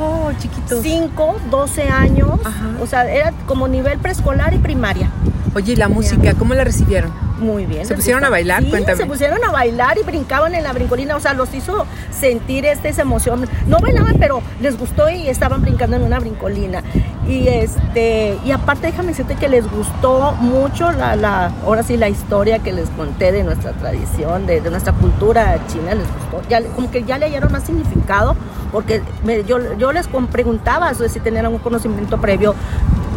Oh, 0.00 0.30
chiquitos. 0.38 0.82
Cinco, 0.82 1.36
doce 1.50 1.88
años. 1.88 2.38
O 2.80 2.86
sea, 2.86 3.10
era 3.10 3.32
como 3.46 3.68
nivel 3.68 3.98
preescolar 3.98 4.52
y 4.52 4.58
primaria. 4.58 5.10
Oye, 5.54 5.72
¿y 5.72 5.76
la 5.76 5.88
música, 5.88 6.34
cómo 6.34 6.54
la 6.54 6.64
recibieron? 6.64 7.10
Muy 7.38 7.66
bien. 7.66 7.86
¿Se 7.86 7.94
pusieron 7.94 8.24
a 8.24 8.30
bailar? 8.30 8.62
Sí, 8.62 8.72
se 8.96 9.06
pusieron 9.06 9.42
a 9.44 9.50
bailar 9.50 9.98
y 9.98 10.02
brincaban 10.02 10.54
en 10.54 10.64
la 10.64 10.72
brincolina. 10.72 11.16
O 11.16 11.20
sea, 11.20 11.34
los 11.34 11.54
hizo 11.54 11.86
sentir 12.10 12.66
este, 12.66 12.88
esa 12.88 13.02
emoción. 13.02 13.48
No 13.66 13.78
bailaban, 13.78 14.16
pero 14.18 14.42
les 14.60 14.78
gustó 14.78 15.08
y 15.08 15.28
estaban 15.28 15.62
brincando 15.62 15.96
en 15.96 16.02
una 16.02 16.18
brincolina. 16.18 16.82
Y 17.26 17.46
este 17.48 18.38
y 18.44 18.52
aparte 18.52 18.86
déjame 18.86 19.08
decirte 19.08 19.34
que 19.34 19.48
les 19.48 19.70
gustó 19.70 20.32
mucho 20.32 20.90
la, 20.92 21.14
la 21.14 21.52
ahora 21.64 21.82
sí 21.82 21.96
la 21.96 22.08
historia 22.08 22.58
que 22.60 22.72
les 22.72 22.88
conté 22.90 23.32
de 23.32 23.44
nuestra 23.44 23.72
tradición, 23.72 24.46
de, 24.46 24.60
nuestra 24.62 24.92
cultura 24.94 25.58
china, 25.68 25.94
les 25.94 26.06
gustó. 26.06 26.48
Ya, 26.48 26.62
como 26.62 26.90
que 26.90 27.04
ya 27.04 27.18
le 27.18 27.26
hallaron 27.26 27.52
más 27.52 27.64
significado 27.64 28.34
porque 28.72 29.02
yo, 29.46 29.74
yo 29.76 29.92
les 29.92 30.08
preguntaba 30.30 30.92
si 30.94 31.20
tenían 31.20 31.46
algún 31.46 31.60
conocimiento 31.60 32.20
previo 32.20 32.54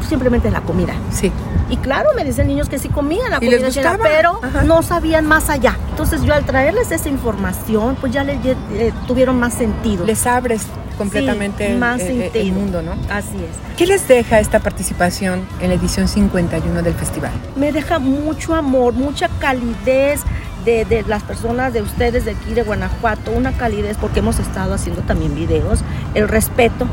simplemente 0.03 0.51
la 0.51 0.61
comida. 0.61 0.93
Sí. 1.11 1.31
Y 1.69 1.77
claro, 1.77 2.09
me 2.15 2.23
dicen 2.23 2.47
niños 2.47 2.67
que 2.67 2.79
sí 2.79 2.89
comían 2.89 3.31
la 3.31 3.39
comida 3.39 3.69
china, 3.69 3.97
pero 4.01 4.41
no 4.65 4.81
sabían 4.81 5.25
más 5.25 5.49
allá. 5.49 5.77
Entonces 5.89 6.21
yo 6.23 6.33
al 6.33 6.45
traerles 6.45 6.91
esa 6.91 7.09
información, 7.09 7.95
pues 7.99 8.11
ya 8.11 8.23
les 8.23 8.37
eh, 8.45 8.93
tuvieron 9.07 9.39
más 9.39 9.53
sentido. 9.53 10.05
Les 10.05 10.27
abres 10.27 10.63
completamente 10.97 11.73
más 11.75 12.01
el, 12.01 12.29
el, 12.33 12.51
mundo, 12.51 12.81
¿no? 12.81 12.91
Así 13.09 13.37
es. 13.37 13.77
¿Qué 13.77 13.87
les 13.87 14.07
deja 14.07 14.39
esta 14.39 14.59
participación 14.59 15.47
en 15.61 15.69
la 15.69 15.75
edición 15.75 16.07
51 16.07 16.83
del 16.83 16.93
festival? 16.93 17.31
Me 17.55 17.71
deja 17.71 17.99
mucho 17.99 18.53
amor, 18.55 18.93
mucha 18.93 19.29
calidez. 19.39 20.21
De, 20.65 20.85
de, 20.85 21.01
las 21.07 21.23
personas 21.23 21.73
de 21.73 21.81
ustedes 21.81 22.23
de 22.23 22.31
aquí 22.31 22.53
de 22.53 22.61
Guanajuato, 22.61 23.31
una 23.31 23.51
calidez 23.51 23.97
porque 23.99 24.19
hemos 24.19 24.37
estado 24.37 24.75
haciendo 24.75 25.01
también 25.01 25.33
videos, 25.33 25.79
el 26.13 26.27
respeto, 26.27 26.85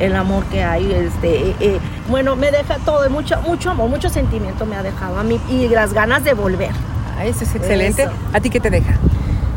el 0.00 0.16
amor 0.16 0.44
que 0.46 0.62
hay. 0.62 0.90
Este, 0.92 1.50
eh, 1.50 1.56
eh, 1.60 1.78
bueno, 2.08 2.36
me 2.36 2.50
deja 2.50 2.78
todo, 2.78 3.08
mucho, 3.10 3.40
mucho 3.42 3.70
amor, 3.70 3.88
mucho 3.88 4.08
sentimiento 4.08 4.66
me 4.66 4.76
ha 4.76 4.82
dejado 4.82 5.18
a 5.18 5.22
mí 5.22 5.40
y 5.48 5.68
las 5.68 5.92
ganas 5.92 6.24
de 6.24 6.34
volver. 6.34 6.70
Ah, 7.16 7.26
eso 7.26 7.44
es 7.44 7.54
excelente. 7.54 8.08
¿A 8.32 8.40
ti 8.40 8.50
qué 8.50 8.60
te 8.60 8.70
deja? 8.70 8.94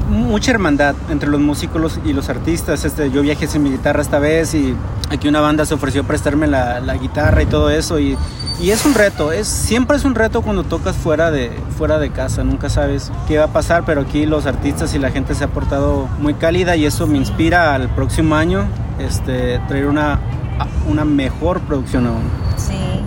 Mucha 0.09 0.51
hermandad 0.51 0.95
entre 1.09 1.29
los 1.29 1.39
músicos 1.39 1.99
y 2.05 2.13
los 2.13 2.29
artistas. 2.29 2.85
Este, 2.85 3.09
yo 3.09 3.21
viajé 3.21 3.47
sin 3.47 3.63
mi 3.63 3.71
guitarra 3.71 4.01
esta 4.01 4.19
vez 4.19 4.53
y 4.53 4.75
aquí 5.09 5.27
una 5.27 5.41
banda 5.41 5.65
se 5.65 5.73
ofreció 5.73 6.01
a 6.01 6.03
prestarme 6.03 6.47
la, 6.47 6.79
guitarra 6.95 7.41
y 7.41 7.45
todo 7.45 7.69
eso. 7.69 7.99
Y, 7.99 8.17
y, 8.61 8.71
es 8.71 8.85
un 8.85 8.93
reto, 8.93 9.31
es, 9.31 9.47
siempre 9.47 9.97
es 9.97 10.05
un 10.05 10.15
reto 10.15 10.41
cuando 10.41 10.63
tocas 10.63 10.95
fuera 10.95 11.31
de, 11.31 11.51
fuera 11.77 11.99
de 11.99 12.11
casa. 12.11 12.43
Nunca 12.43 12.69
sabes 12.69 13.11
qué 13.27 13.37
va 13.37 13.45
a 13.45 13.53
pasar, 13.53 13.85
pero 13.85 14.01
aquí 14.01 14.25
los 14.25 14.45
artistas 14.45 14.93
y 14.93 14.99
la 14.99 15.11
gente 15.11 15.35
se 15.35 15.45
ha 15.45 15.47
portado 15.47 16.07
muy 16.19 16.33
cálida 16.33 16.75
y 16.75 16.85
eso 16.85 17.07
me 17.07 17.17
inspira 17.17 17.73
al 17.73 17.89
próximo 17.89 18.35
año 18.35 18.65
este, 18.99 19.59
traer 19.67 19.87
una, 19.87 20.19
una 20.87 21.05
mejor 21.05 21.61
producción 21.61 22.07
aún. 22.07 22.42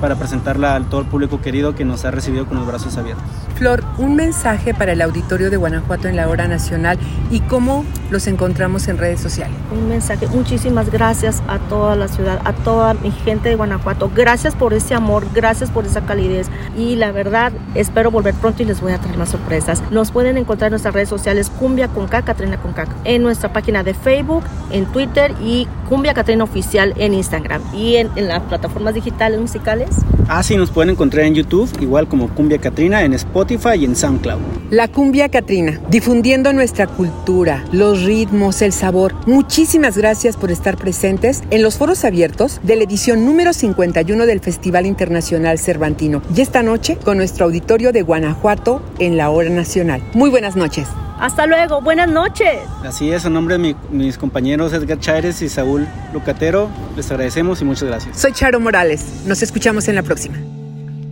Para 0.01 0.17
presentarla 0.17 0.75
a 0.75 0.81
todo 0.81 1.01
el 1.01 1.07
público 1.07 1.41
querido 1.41 1.75
que 1.75 1.85
nos 1.85 2.05
ha 2.05 2.11
recibido 2.11 2.47
con 2.47 2.59
los 2.59 2.67
brazos 2.67 2.97
abiertos. 2.97 3.25
Flor, 3.57 3.83
un 3.97 4.17
mensaje 4.17 4.75
para 4.75 4.93
el 4.93 5.01
auditorio 5.01 5.51
de 5.51 5.57
Guanajuato 5.57 6.09
en 6.09 6.17
la 6.17 6.29
hora 6.29 6.47
nacional 6.47 6.99
y 7.31 7.41
cómo 7.41 7.85
los 8.11 8.27
encontramos 8.27 8.87
en 8.89 8.99
redes 8.99 9.21
sociales. 9.21 9.57
Un 9.73 9.89
mensaje, 9.89 10.27
muchísimas 10.27 10.91
gracias 10.91 11.43
a 11.49 11.59
toda 11.59 11.97
la 11.97 12.09
ciudad, 12.09 12.41
a 12.45 12.53
toda 12.53 12.93
mi 12.95 13.11
gente 13.11 13.49
de 13.49 13.55
Guanajuato. 13.55 14.11
Gracias 14.15 14.55
por 14.55 14.75
ese 14.75 14.95
amor, 14.95 15.27
gracias 15.35 15.71
por 15.71 15.87
esa 15.87 16.03
calidez 16.03 16.49
y 16.77 16.97
la 16.97 17.13
verdad 17.13 17.53
espero 17.75 18.11
volver 18.11 18.35
pronto 18.35 18.63
y 18.63 18.67
les 18.67 18.81
voy 18.81 18.93
a 18.93 18.99
traer 18.99 19.17
más 19.17 19.31
sorpresas. 19.31 19.83
Nos 19.91 20.11
pueden 20.11 20.37
encontrar 20.37 20.69
en 20.69 20.73
nuestras 20.73 20.95
redes 20.95 21.09
sociales 21.09 21.51
Cumbia 21.59 21.89
con 21.89 22.09
K, 22.09 22.23
Catrina 22.23 22.59
con 22.59 22.75
K, 22.75 22.87
en 23.05 23.23
nuestra 23.23 23.53
página 23.53 23.83
de 23.83 23.95
Facebook, 23.95 24.45
en 24.71 24.85
Twitter 24.87 25.35
y 25.43 25.67
Cumbia 25.89 26.13
Catrina 26.13 26.45
Oficial 26.45 26.93
en 26.97 27.15
Instagram 27.15 27.63
y 27.75 27.97
en, 27.97 28.11
en 28.17 28.29
las 28.29 28.43
plataformas 28.43 28.95
digitales 28.95 29.41
musicales. 29.41 29.86
is. 29.89 30.16
Ah, 30.29 30.43
sí, 30.43 30.57
nos 30.57 30.73
pueden 30.73 30.91
encontrar 30.91 31.25
en 31.25 31.37
YouTube, 31.37 31.71
igual 31.81 32.09
como 32.09 32.29
Cumbia 32.29 32.59
Catrina, 32.59 33.05
en 33.05 33.15
Spotify 33.15 33.77
y 33.79 33.85
en 33.85 33.95
SoundCloud. 33.95 34.41
La 34.71 34.89
Cumbia 34.89 35.29
Catrina, 35.29 35.81
difundiendo 35.89 36.53
nuestra 36.53 36.89
cultura, 36.89 37.65
los 37.71 38.03
ritmos, 38.03 38.61
el 38.61 38.73
sabor. 38.73 39.15
Muchísimas 39.27 39.97
gracias 39.97 40.37
por 40.37 40.51
estar 40.51 40.77
presentes 40.77 41.45
en 41.51 41.63
los 41.63 41.77
foros 41.77 42.05
abiertos 42.05 42.59
de 42.65 42.75
la 42.75 42.83
edición 42.83 43.25
número 43.25 43.53
51 43.53 44.27
del 44.27 44.41
Festival 44.41 44.87
Internacional 44.87 45.61
Cervantino. 45.61 46.23
Y 46.35 46.41
esta 46.41 46.65
noche 46.65 46.99
con 47.05 47.19
nuestro 47.19 47.45
auditorio 47.45 47.93
de 47.93 48.03
Guanajuato 48.03 48.83
en 48.99 49.17
la 49.17 49.31
hora 49.31 49.51
nacional. 49.51 50.03
Muy 50.13 50.31
buenas 50.31 50.57
noches. 50.57 50.89
Hasta 51.19 51.47
luego, 51.47 51.81
buenas 51.81 52.11
noches. 52.11 52.59
Así 52.85 53.11
es, 53.11 53.25
en 53.25 53.33
nombre 53.33 53.55
de 53.55 53.59
mi, 53.59 53.77
mis 53.91 54.19
compañeros 54.19 54.73
Edgar 54.75 54.99
Chávez 54.99 55.41
y 55.41 55.49
Saúl 55.49 55.87
Lucatero, 56.13 56.69
les 56.95 57.11
agradecemos 57.11 57.63
y 57.63 57.65
muchas 57.65 57.89
gracias. 57.89 58.19
Soy 58.19 58.33
Charo 58.33 58.61
Morales, 58.61 59.03
nos 59.25 59.43
escuchamos 59.43 59.89
en 59.89 59.95
la 59.95 60.03
próxima. 60.03 60.16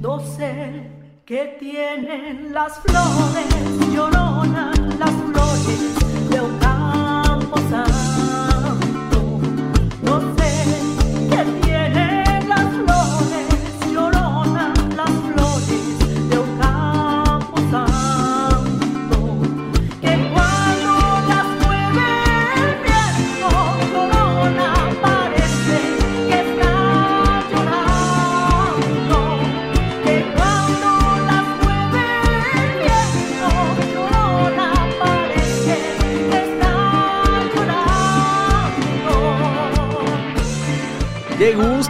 No 0.00 0.18
sé 0.18 0.90
qué 1.26 1.58
tienen 1.60 2.54
las 2.54 2.78
flores, 2.78 3.92
lloronas 3.92 4.78
las 4.98 5.23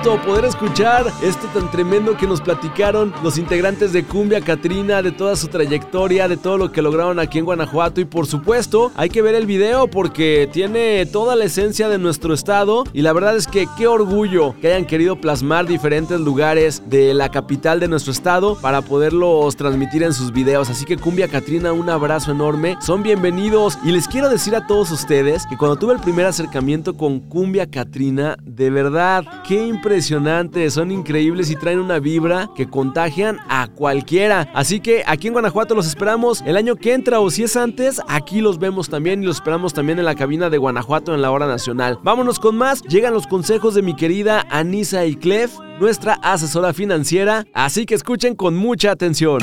poder 0.04 0.44
escuchar 0.44 1.10
esto 1.22 1.46
tan 1.54 1.70
tremendo 1.70 2.14
que 2.14 2.26
nos 2.26 2.42
platicaron 2.42 3.14
los 3.22 3.38
integrantes 3.38 3.94
de 3.94 4.04
Cumbia 4.04 4.42
Catrina, 4.42 5.00
de 5.00 5.12
toda 5.12 5.34
su 5.34 5.48
trayectoria, 5.48 6.28
de 6.28 6.36
todo 6.36 6.58
lo 6.58 6.70
que 6.70 6.82
lograron 6.82 7.18
aquí 7.18 7.38
en 7.38 7.46
Guanajuato. 7.46 8.02
Y 8.02 8.04
por 8.04 8.26
supuesto 8.26 8.92
hay 8.96 9.08
que 9.08 9.22
ver 9.22 9.34
el 9.34 9.46
video 9.46 9.88
porque 9.88 10.46
tiene 10.52 11.06
toda 11.06 11.36
la 11.36 11.46
esencia 11.46 11.88
de 11.88 11.96
nuestro 11.96 12.34
estado. 12.34 12.84
Y 12.92 13.00
la 13.00 13.14
verdad 13.14 13.34
es 13.34 13.46
que 13.46 13.66
qué 13.78 13.86
orgullo 13.86 14.54
que 14.60 14.68
hayan 14.68 14.84
querido 14.84 15.16
plasmar 15.16 15.66
diferentes 15.66 16.20
lugares 16.20 16.82
de 16.84 17.14
la 17.14 17.30
capital 17.30 17.80
de 17.80 17.88
nuestro 17.88 18.12
estado 18.12 18.60
para 18.60 18.82
poderlos 18.82 19.56
transmitir 19.56 20.02
en 20.02 20.12
sus 20.12 20.32
videos. 20.32 20.68
Así 20.68 20.84
que 20.84 20.98
Cumbia 20.98 21.28
Catrina, 21.28 21.72
un 21.72 21.88
abrazo 21.88 22.30
enorme, 22.30 22.76
son 22.82 23.02
bienvenidos. 23.02 23.78
Y 23.82 23.90
les 23.90 24.06
quiero 24.06 24.28
decir 24.28 24.54
a 24.54 24.66
todos 24.66 24.90
ustedes 24.90 25.46
que 25.46 25.56
cuando 25.56 25.76
tuve 25.76 25.94
el 25.94 26.00
primer 26.00 26.26
acercamiento 26.26 26.94
con 26.94 27.20
Cumbia 27.20 27.70
Catrina, 27.70 28.36
de 28.42 28.68
verdad, 28.68 29.24
qué 29.48 29.66
impresionante, 29.66 29.93
son 30.02 30.90
increíbles 30.90 31.50
y 31.50 31.56
traen 31.56 31.78
una 31.78 31.98
vibra 31.98 32.50
que 32.56 32.68
contagian 32.68 33.38
a 33.48 33.68
cualquiera. 33.68 34.48
Así 34.54 34.80
que 34.80 35.02
aquí 35.06 35.28
en 35.28 35.32
Guanajuato 35.32 35.74
los 35.74 35.86
esperamos 35.86 36.42
el 36.46 36.56
año 36.56 36.76
que 36.76 36.92
entra 36.92 37.20
o 37.20 37.30
si 37.30 37.44
es 37.44 37.56
antes, 37.56 38.00
aquí 38.08 38.40
los 38.40 38.58
vemos 38.58 38.88
también 38.88 39.22
y 39.22 39.26
los 39.26 39.36
esperamos 39.36 39.72
también 39.72 39.98
en 39.98 40.04
la 40.04 40.14
cabina 40.14 40.50
de 40.50 40.58
Guanajuato 40.58 41.14
en 41.14 41.22
la 41.22 41.30
hora 41.30 41.46
nacional. 41.46 41.98
Vámonos 42.02 42.38
con 42.38 42.56
más, 42.56 42.82
llegan 42.82 43.14
los 43.14 43.26
consejos 43.26 43.74
de 43.74 43.82
mi 43.82 43.94
querida 43.94 44.44
Anisa 44.50 45.04
y 45.06 45.16
Clef, 45.16 45.52
nuestra 45.80 46.14
asesora 46.14 46.72
financiera, 46.72 47.46
así 47.52 47.86
que 47.86 47.94
escuchen 47.94 48.34
con 48.34 48.56
mucha 48.56 48.90
atención. 48.90 49.40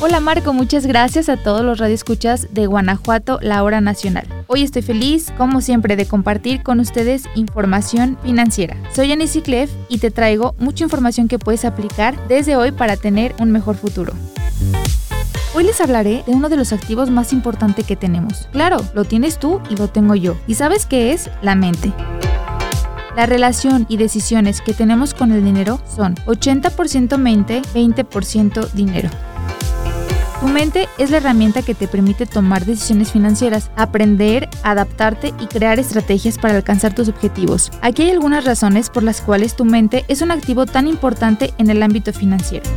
Hola 0.00 0.20
Marco, 0.20 0.52
muchas 0.52 0.86
gracias 0.86 1.28
a 1.28 1.36
todos 1.36 1.64
los 1.64 1.78
radioescuchas 1.78 2.46
de 2.52 2.66
Guanajuato, 2.66 3.40
la 3.42 3.64
hora 3.64 3.80
nacional. 3.80 4.28
Hoy 4.46 4.62
estoy 4.62 4.82
feliz, 4.82 5.32
como 5.36 5.60
siempre, 5.60 5.96
de 5.96 6.06
compartir 6.06 6.62
con 6.62 6.78
ustedes 6.78 7.24
información 7.34 8.16
financiera. 8.22 8.76
Soy 8.94 9.10
Anisi 9.10 9.42
Clef 9.42 9.72
y 9.88 9.98
te 9.98 10.12
traigo 10.12 10.54
mucha 10.60 10.84
información 10.84 11.26
que 11.26 11.40
puedes 11.40 11.64
aplicar 11.64 12.16
desde 12.28 12.54
hoy 12.54 12.70
para 12.70 12.96
tener 12.96 13.34
un 13.40 13.50
mejor 13.50 13.74
futuro. 13.74 14.12
Hoy 15.56 15.64
les 15.64 15.80
hablaré 15.80 16.22
de 16.24 16.32
uno 16.32 16.48
de 16.48 16.56
los 16.56 16.72
activos 16.72 17.10
más 17.10 17.32
importantes 17.32 17.84
que 17.84 17.96
tenemos. 17.96 18.48
Claro, 18.52 18.76
lo 18.94 19.04
tienes 19.04 19.40
tú 19.40 19.60
y 19.68 19.74
lo 19.74 19.88
tengo 19.88 20.14
yo. 20.14 20.36
¿Y 20.46 20.54
sabes 20.54 20.86
qué 20.86 21.12
es? 21.12 21.28
La 21.42 21.56
mente. 21.56 21.92
La 23.16 23.26
relación 23.26 23.84
y 23.88 23.96
decisiones 23.96 24.60
que 24.60 24.74
tenemos 24.74 25.12
con 25.12 25.32
el 25.32 25.44
dinero 25.44 25.80
son 25.92 26.14
80% 26.26 27.18
mente, 27.18 27.62
20% 27.74 28.70
dinero. 28.74 29.10
Tu 30.40 30.46
mente 30.46 30.88
es 30.98 31.10
la 31.10 31.16
herramienta 31.16 31.62
que 31.62 31.74
te 31.74 31.88
permite 31.88 32.24
tomar 32.24 32.64
decisiones 32.64 33.10
financieras, 33.10 33.72
aprender, 33.74 34.48
adaptarte 34.62 35.34
y 35.40 35.46
crear 35.46 35.80
estrategias 35.80 36.38
para 36.38 36.54
alcanzar 36.54 36.94
tus 36.94 37.08
objetivos. 37.08 37.72
Aquí 37.82 38.02
hay 38.02 38.10
algunas 38.10 38.44
razones 38.44 38.88
por 38.88 39.02
las 39.02 39.20
cuales 39.20 39.56
tu 39.56 39.64
mente 39.64 40.04
es 40.06 40.22
un 40.22 40.30
activo 40.30 40.64
tan 40.64 40.86
importante 40.86 41.52
en 41.58 41.70
el 41.70 41.82
ámbito 41.82 42.12
financiero. 42.12 42.70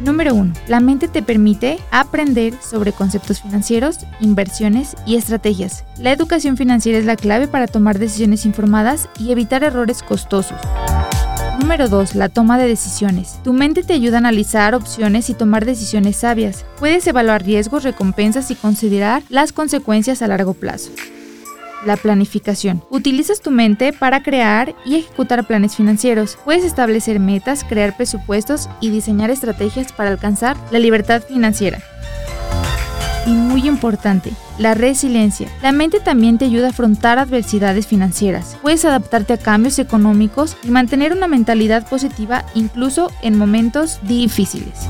Número 0.00 0.34
1. 0.34 0.54
La 0.68 0.80
mente 0.80 1.06
te 1.06 1.22
permite 1.22 1.78
aprender 1.90 2.54
sobre 2.62 2.92
conceptos 2.92 3.42
financieros, 3.42 3.98
inversiones 4.18 4.96
y 5.04 5.16
estrategias. 5.16 5.84
La 5.98 6.12
educación 6.12 6.56
financiera 6.56 6.98
es 6.98 7.04
la 7.04 7.16
clave 7.16 7.46
para 7.46 7.66
tomar 7.66 7.98
decisiones 7.98 8.46
informadas 8.46 9.08
y 9.18 9.32
evitar 9.32 9.62
errores 9.62 10.02
costosos. 10.02 10.58
Número 11.58 11.88
2. 11.88 12.14
La 12.14 12.28
toma 12.28 12.58
de 12.58 12.66
decisiones. 12.66 13.38
Tu 13.44 13.52
mente 13.52 13.82
te 13.82 13.92
ayuda 13.92 14.16
a 14.16 14.18
analizar 14.18 14.74
opciones 14.74 15.28
y 15.28 15.34
tomar 15.34 15.64
decisiones 15.64 16.16
sabias. 16.16 16.64
Puedes 16.78 17.06
evaluar 17.06 17.44
riesgos, 17.44 17.84
recompensas 17.84 18.50
y 18.50 18.54
considerar 18.54 19.22
las 19.28 19.52
consecuencias 19.52 20.22
a 20.22 20.28
largo 20.28 20.54
plazo. 20.54 20.90
La 21.84 21.96
planificación. 21.96 22.82
Utilizas 22.90 23.40
tu 23.40 23.50
mente 23.50 23.92
para 23.92 24.22
crear 24.22 24.74
y 24.86 24.96
ejecutar 24.96 25.46
planes 25.46 25.76
financieros. 25.76 26.38
Puedes 26.44 26.64
establecer 26.64 27.20
metas, 27.20 27.64
crear 27.64 27.96
presupuestos 27.96 28.68
y 28.80 28.90
diseñar 28.90 29.30
estrategias 29.30 29.92
para 29.92 30.10
alcanzar 30.10 30.56
la 30.70 30.78
libertad 30.78 31.22
financiera. 31.22 31.80
Y 33.26 33.30
muy 33.30 33.68
importante, 33.68 34.32
la 34.58 34.74
resiliencia. 34.74 35.48
La 35.62 35.72
mente 35.72 36.00
también 36.00 36.38
te 36.38 36.44
ayuda 36.44 36.66
a 36.66 36.70
afrontar 36.70 37.18
adversidades 37.18 37.86
financieras. 37.86 38.56
Puedes 38.62 38.84
adaptarte 38.84 39.34
a 39.34 39.38
cambios 39.38 39.78
económicos 39.78 40.56
y 40.64 40.70
mantener 40.70 41.12
una 41.12 41.28
mentalidad 41.28 41.88
positiva 41.88 42.44
incluso 42.54 43.10
en 43.22 43.38
momentos 43.38 44.00
difíciles. 44.02 44.88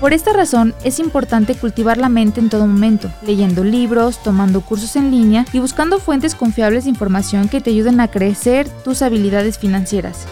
Por 0.00 0.12
esta 0.12 0.34
razón 0.34 0.74
es 0.84 0.98
importante 0.98 1.54
cultivar 1.54 1.96
la 1.96 2.10
mente 2.10 2.38
en 2.38 2.50
todo 2.50 2.66
momento, 2.66 3.10
leyendo 3.22 3.64
libros, 3.64 4.22
tomando 4.22 4.60
cursos 4.60 4.96
en 4.96 5.10
línea 5.10 5.46
y 5.54 5.60
buscando 5.60 5.98
fuentes 5.98 6.34
confiables 6.34 6.84
de 6.84 6.90
información 6.90 7.48
que 7.48 7.62
te 7.62 7.70
ayuden 7.70 8.00
a 8.00 8.08
crecer 8.08 8.68
tus 8.84 9.00
habilidades 9.00 9.58
financieras. 9.58 10.26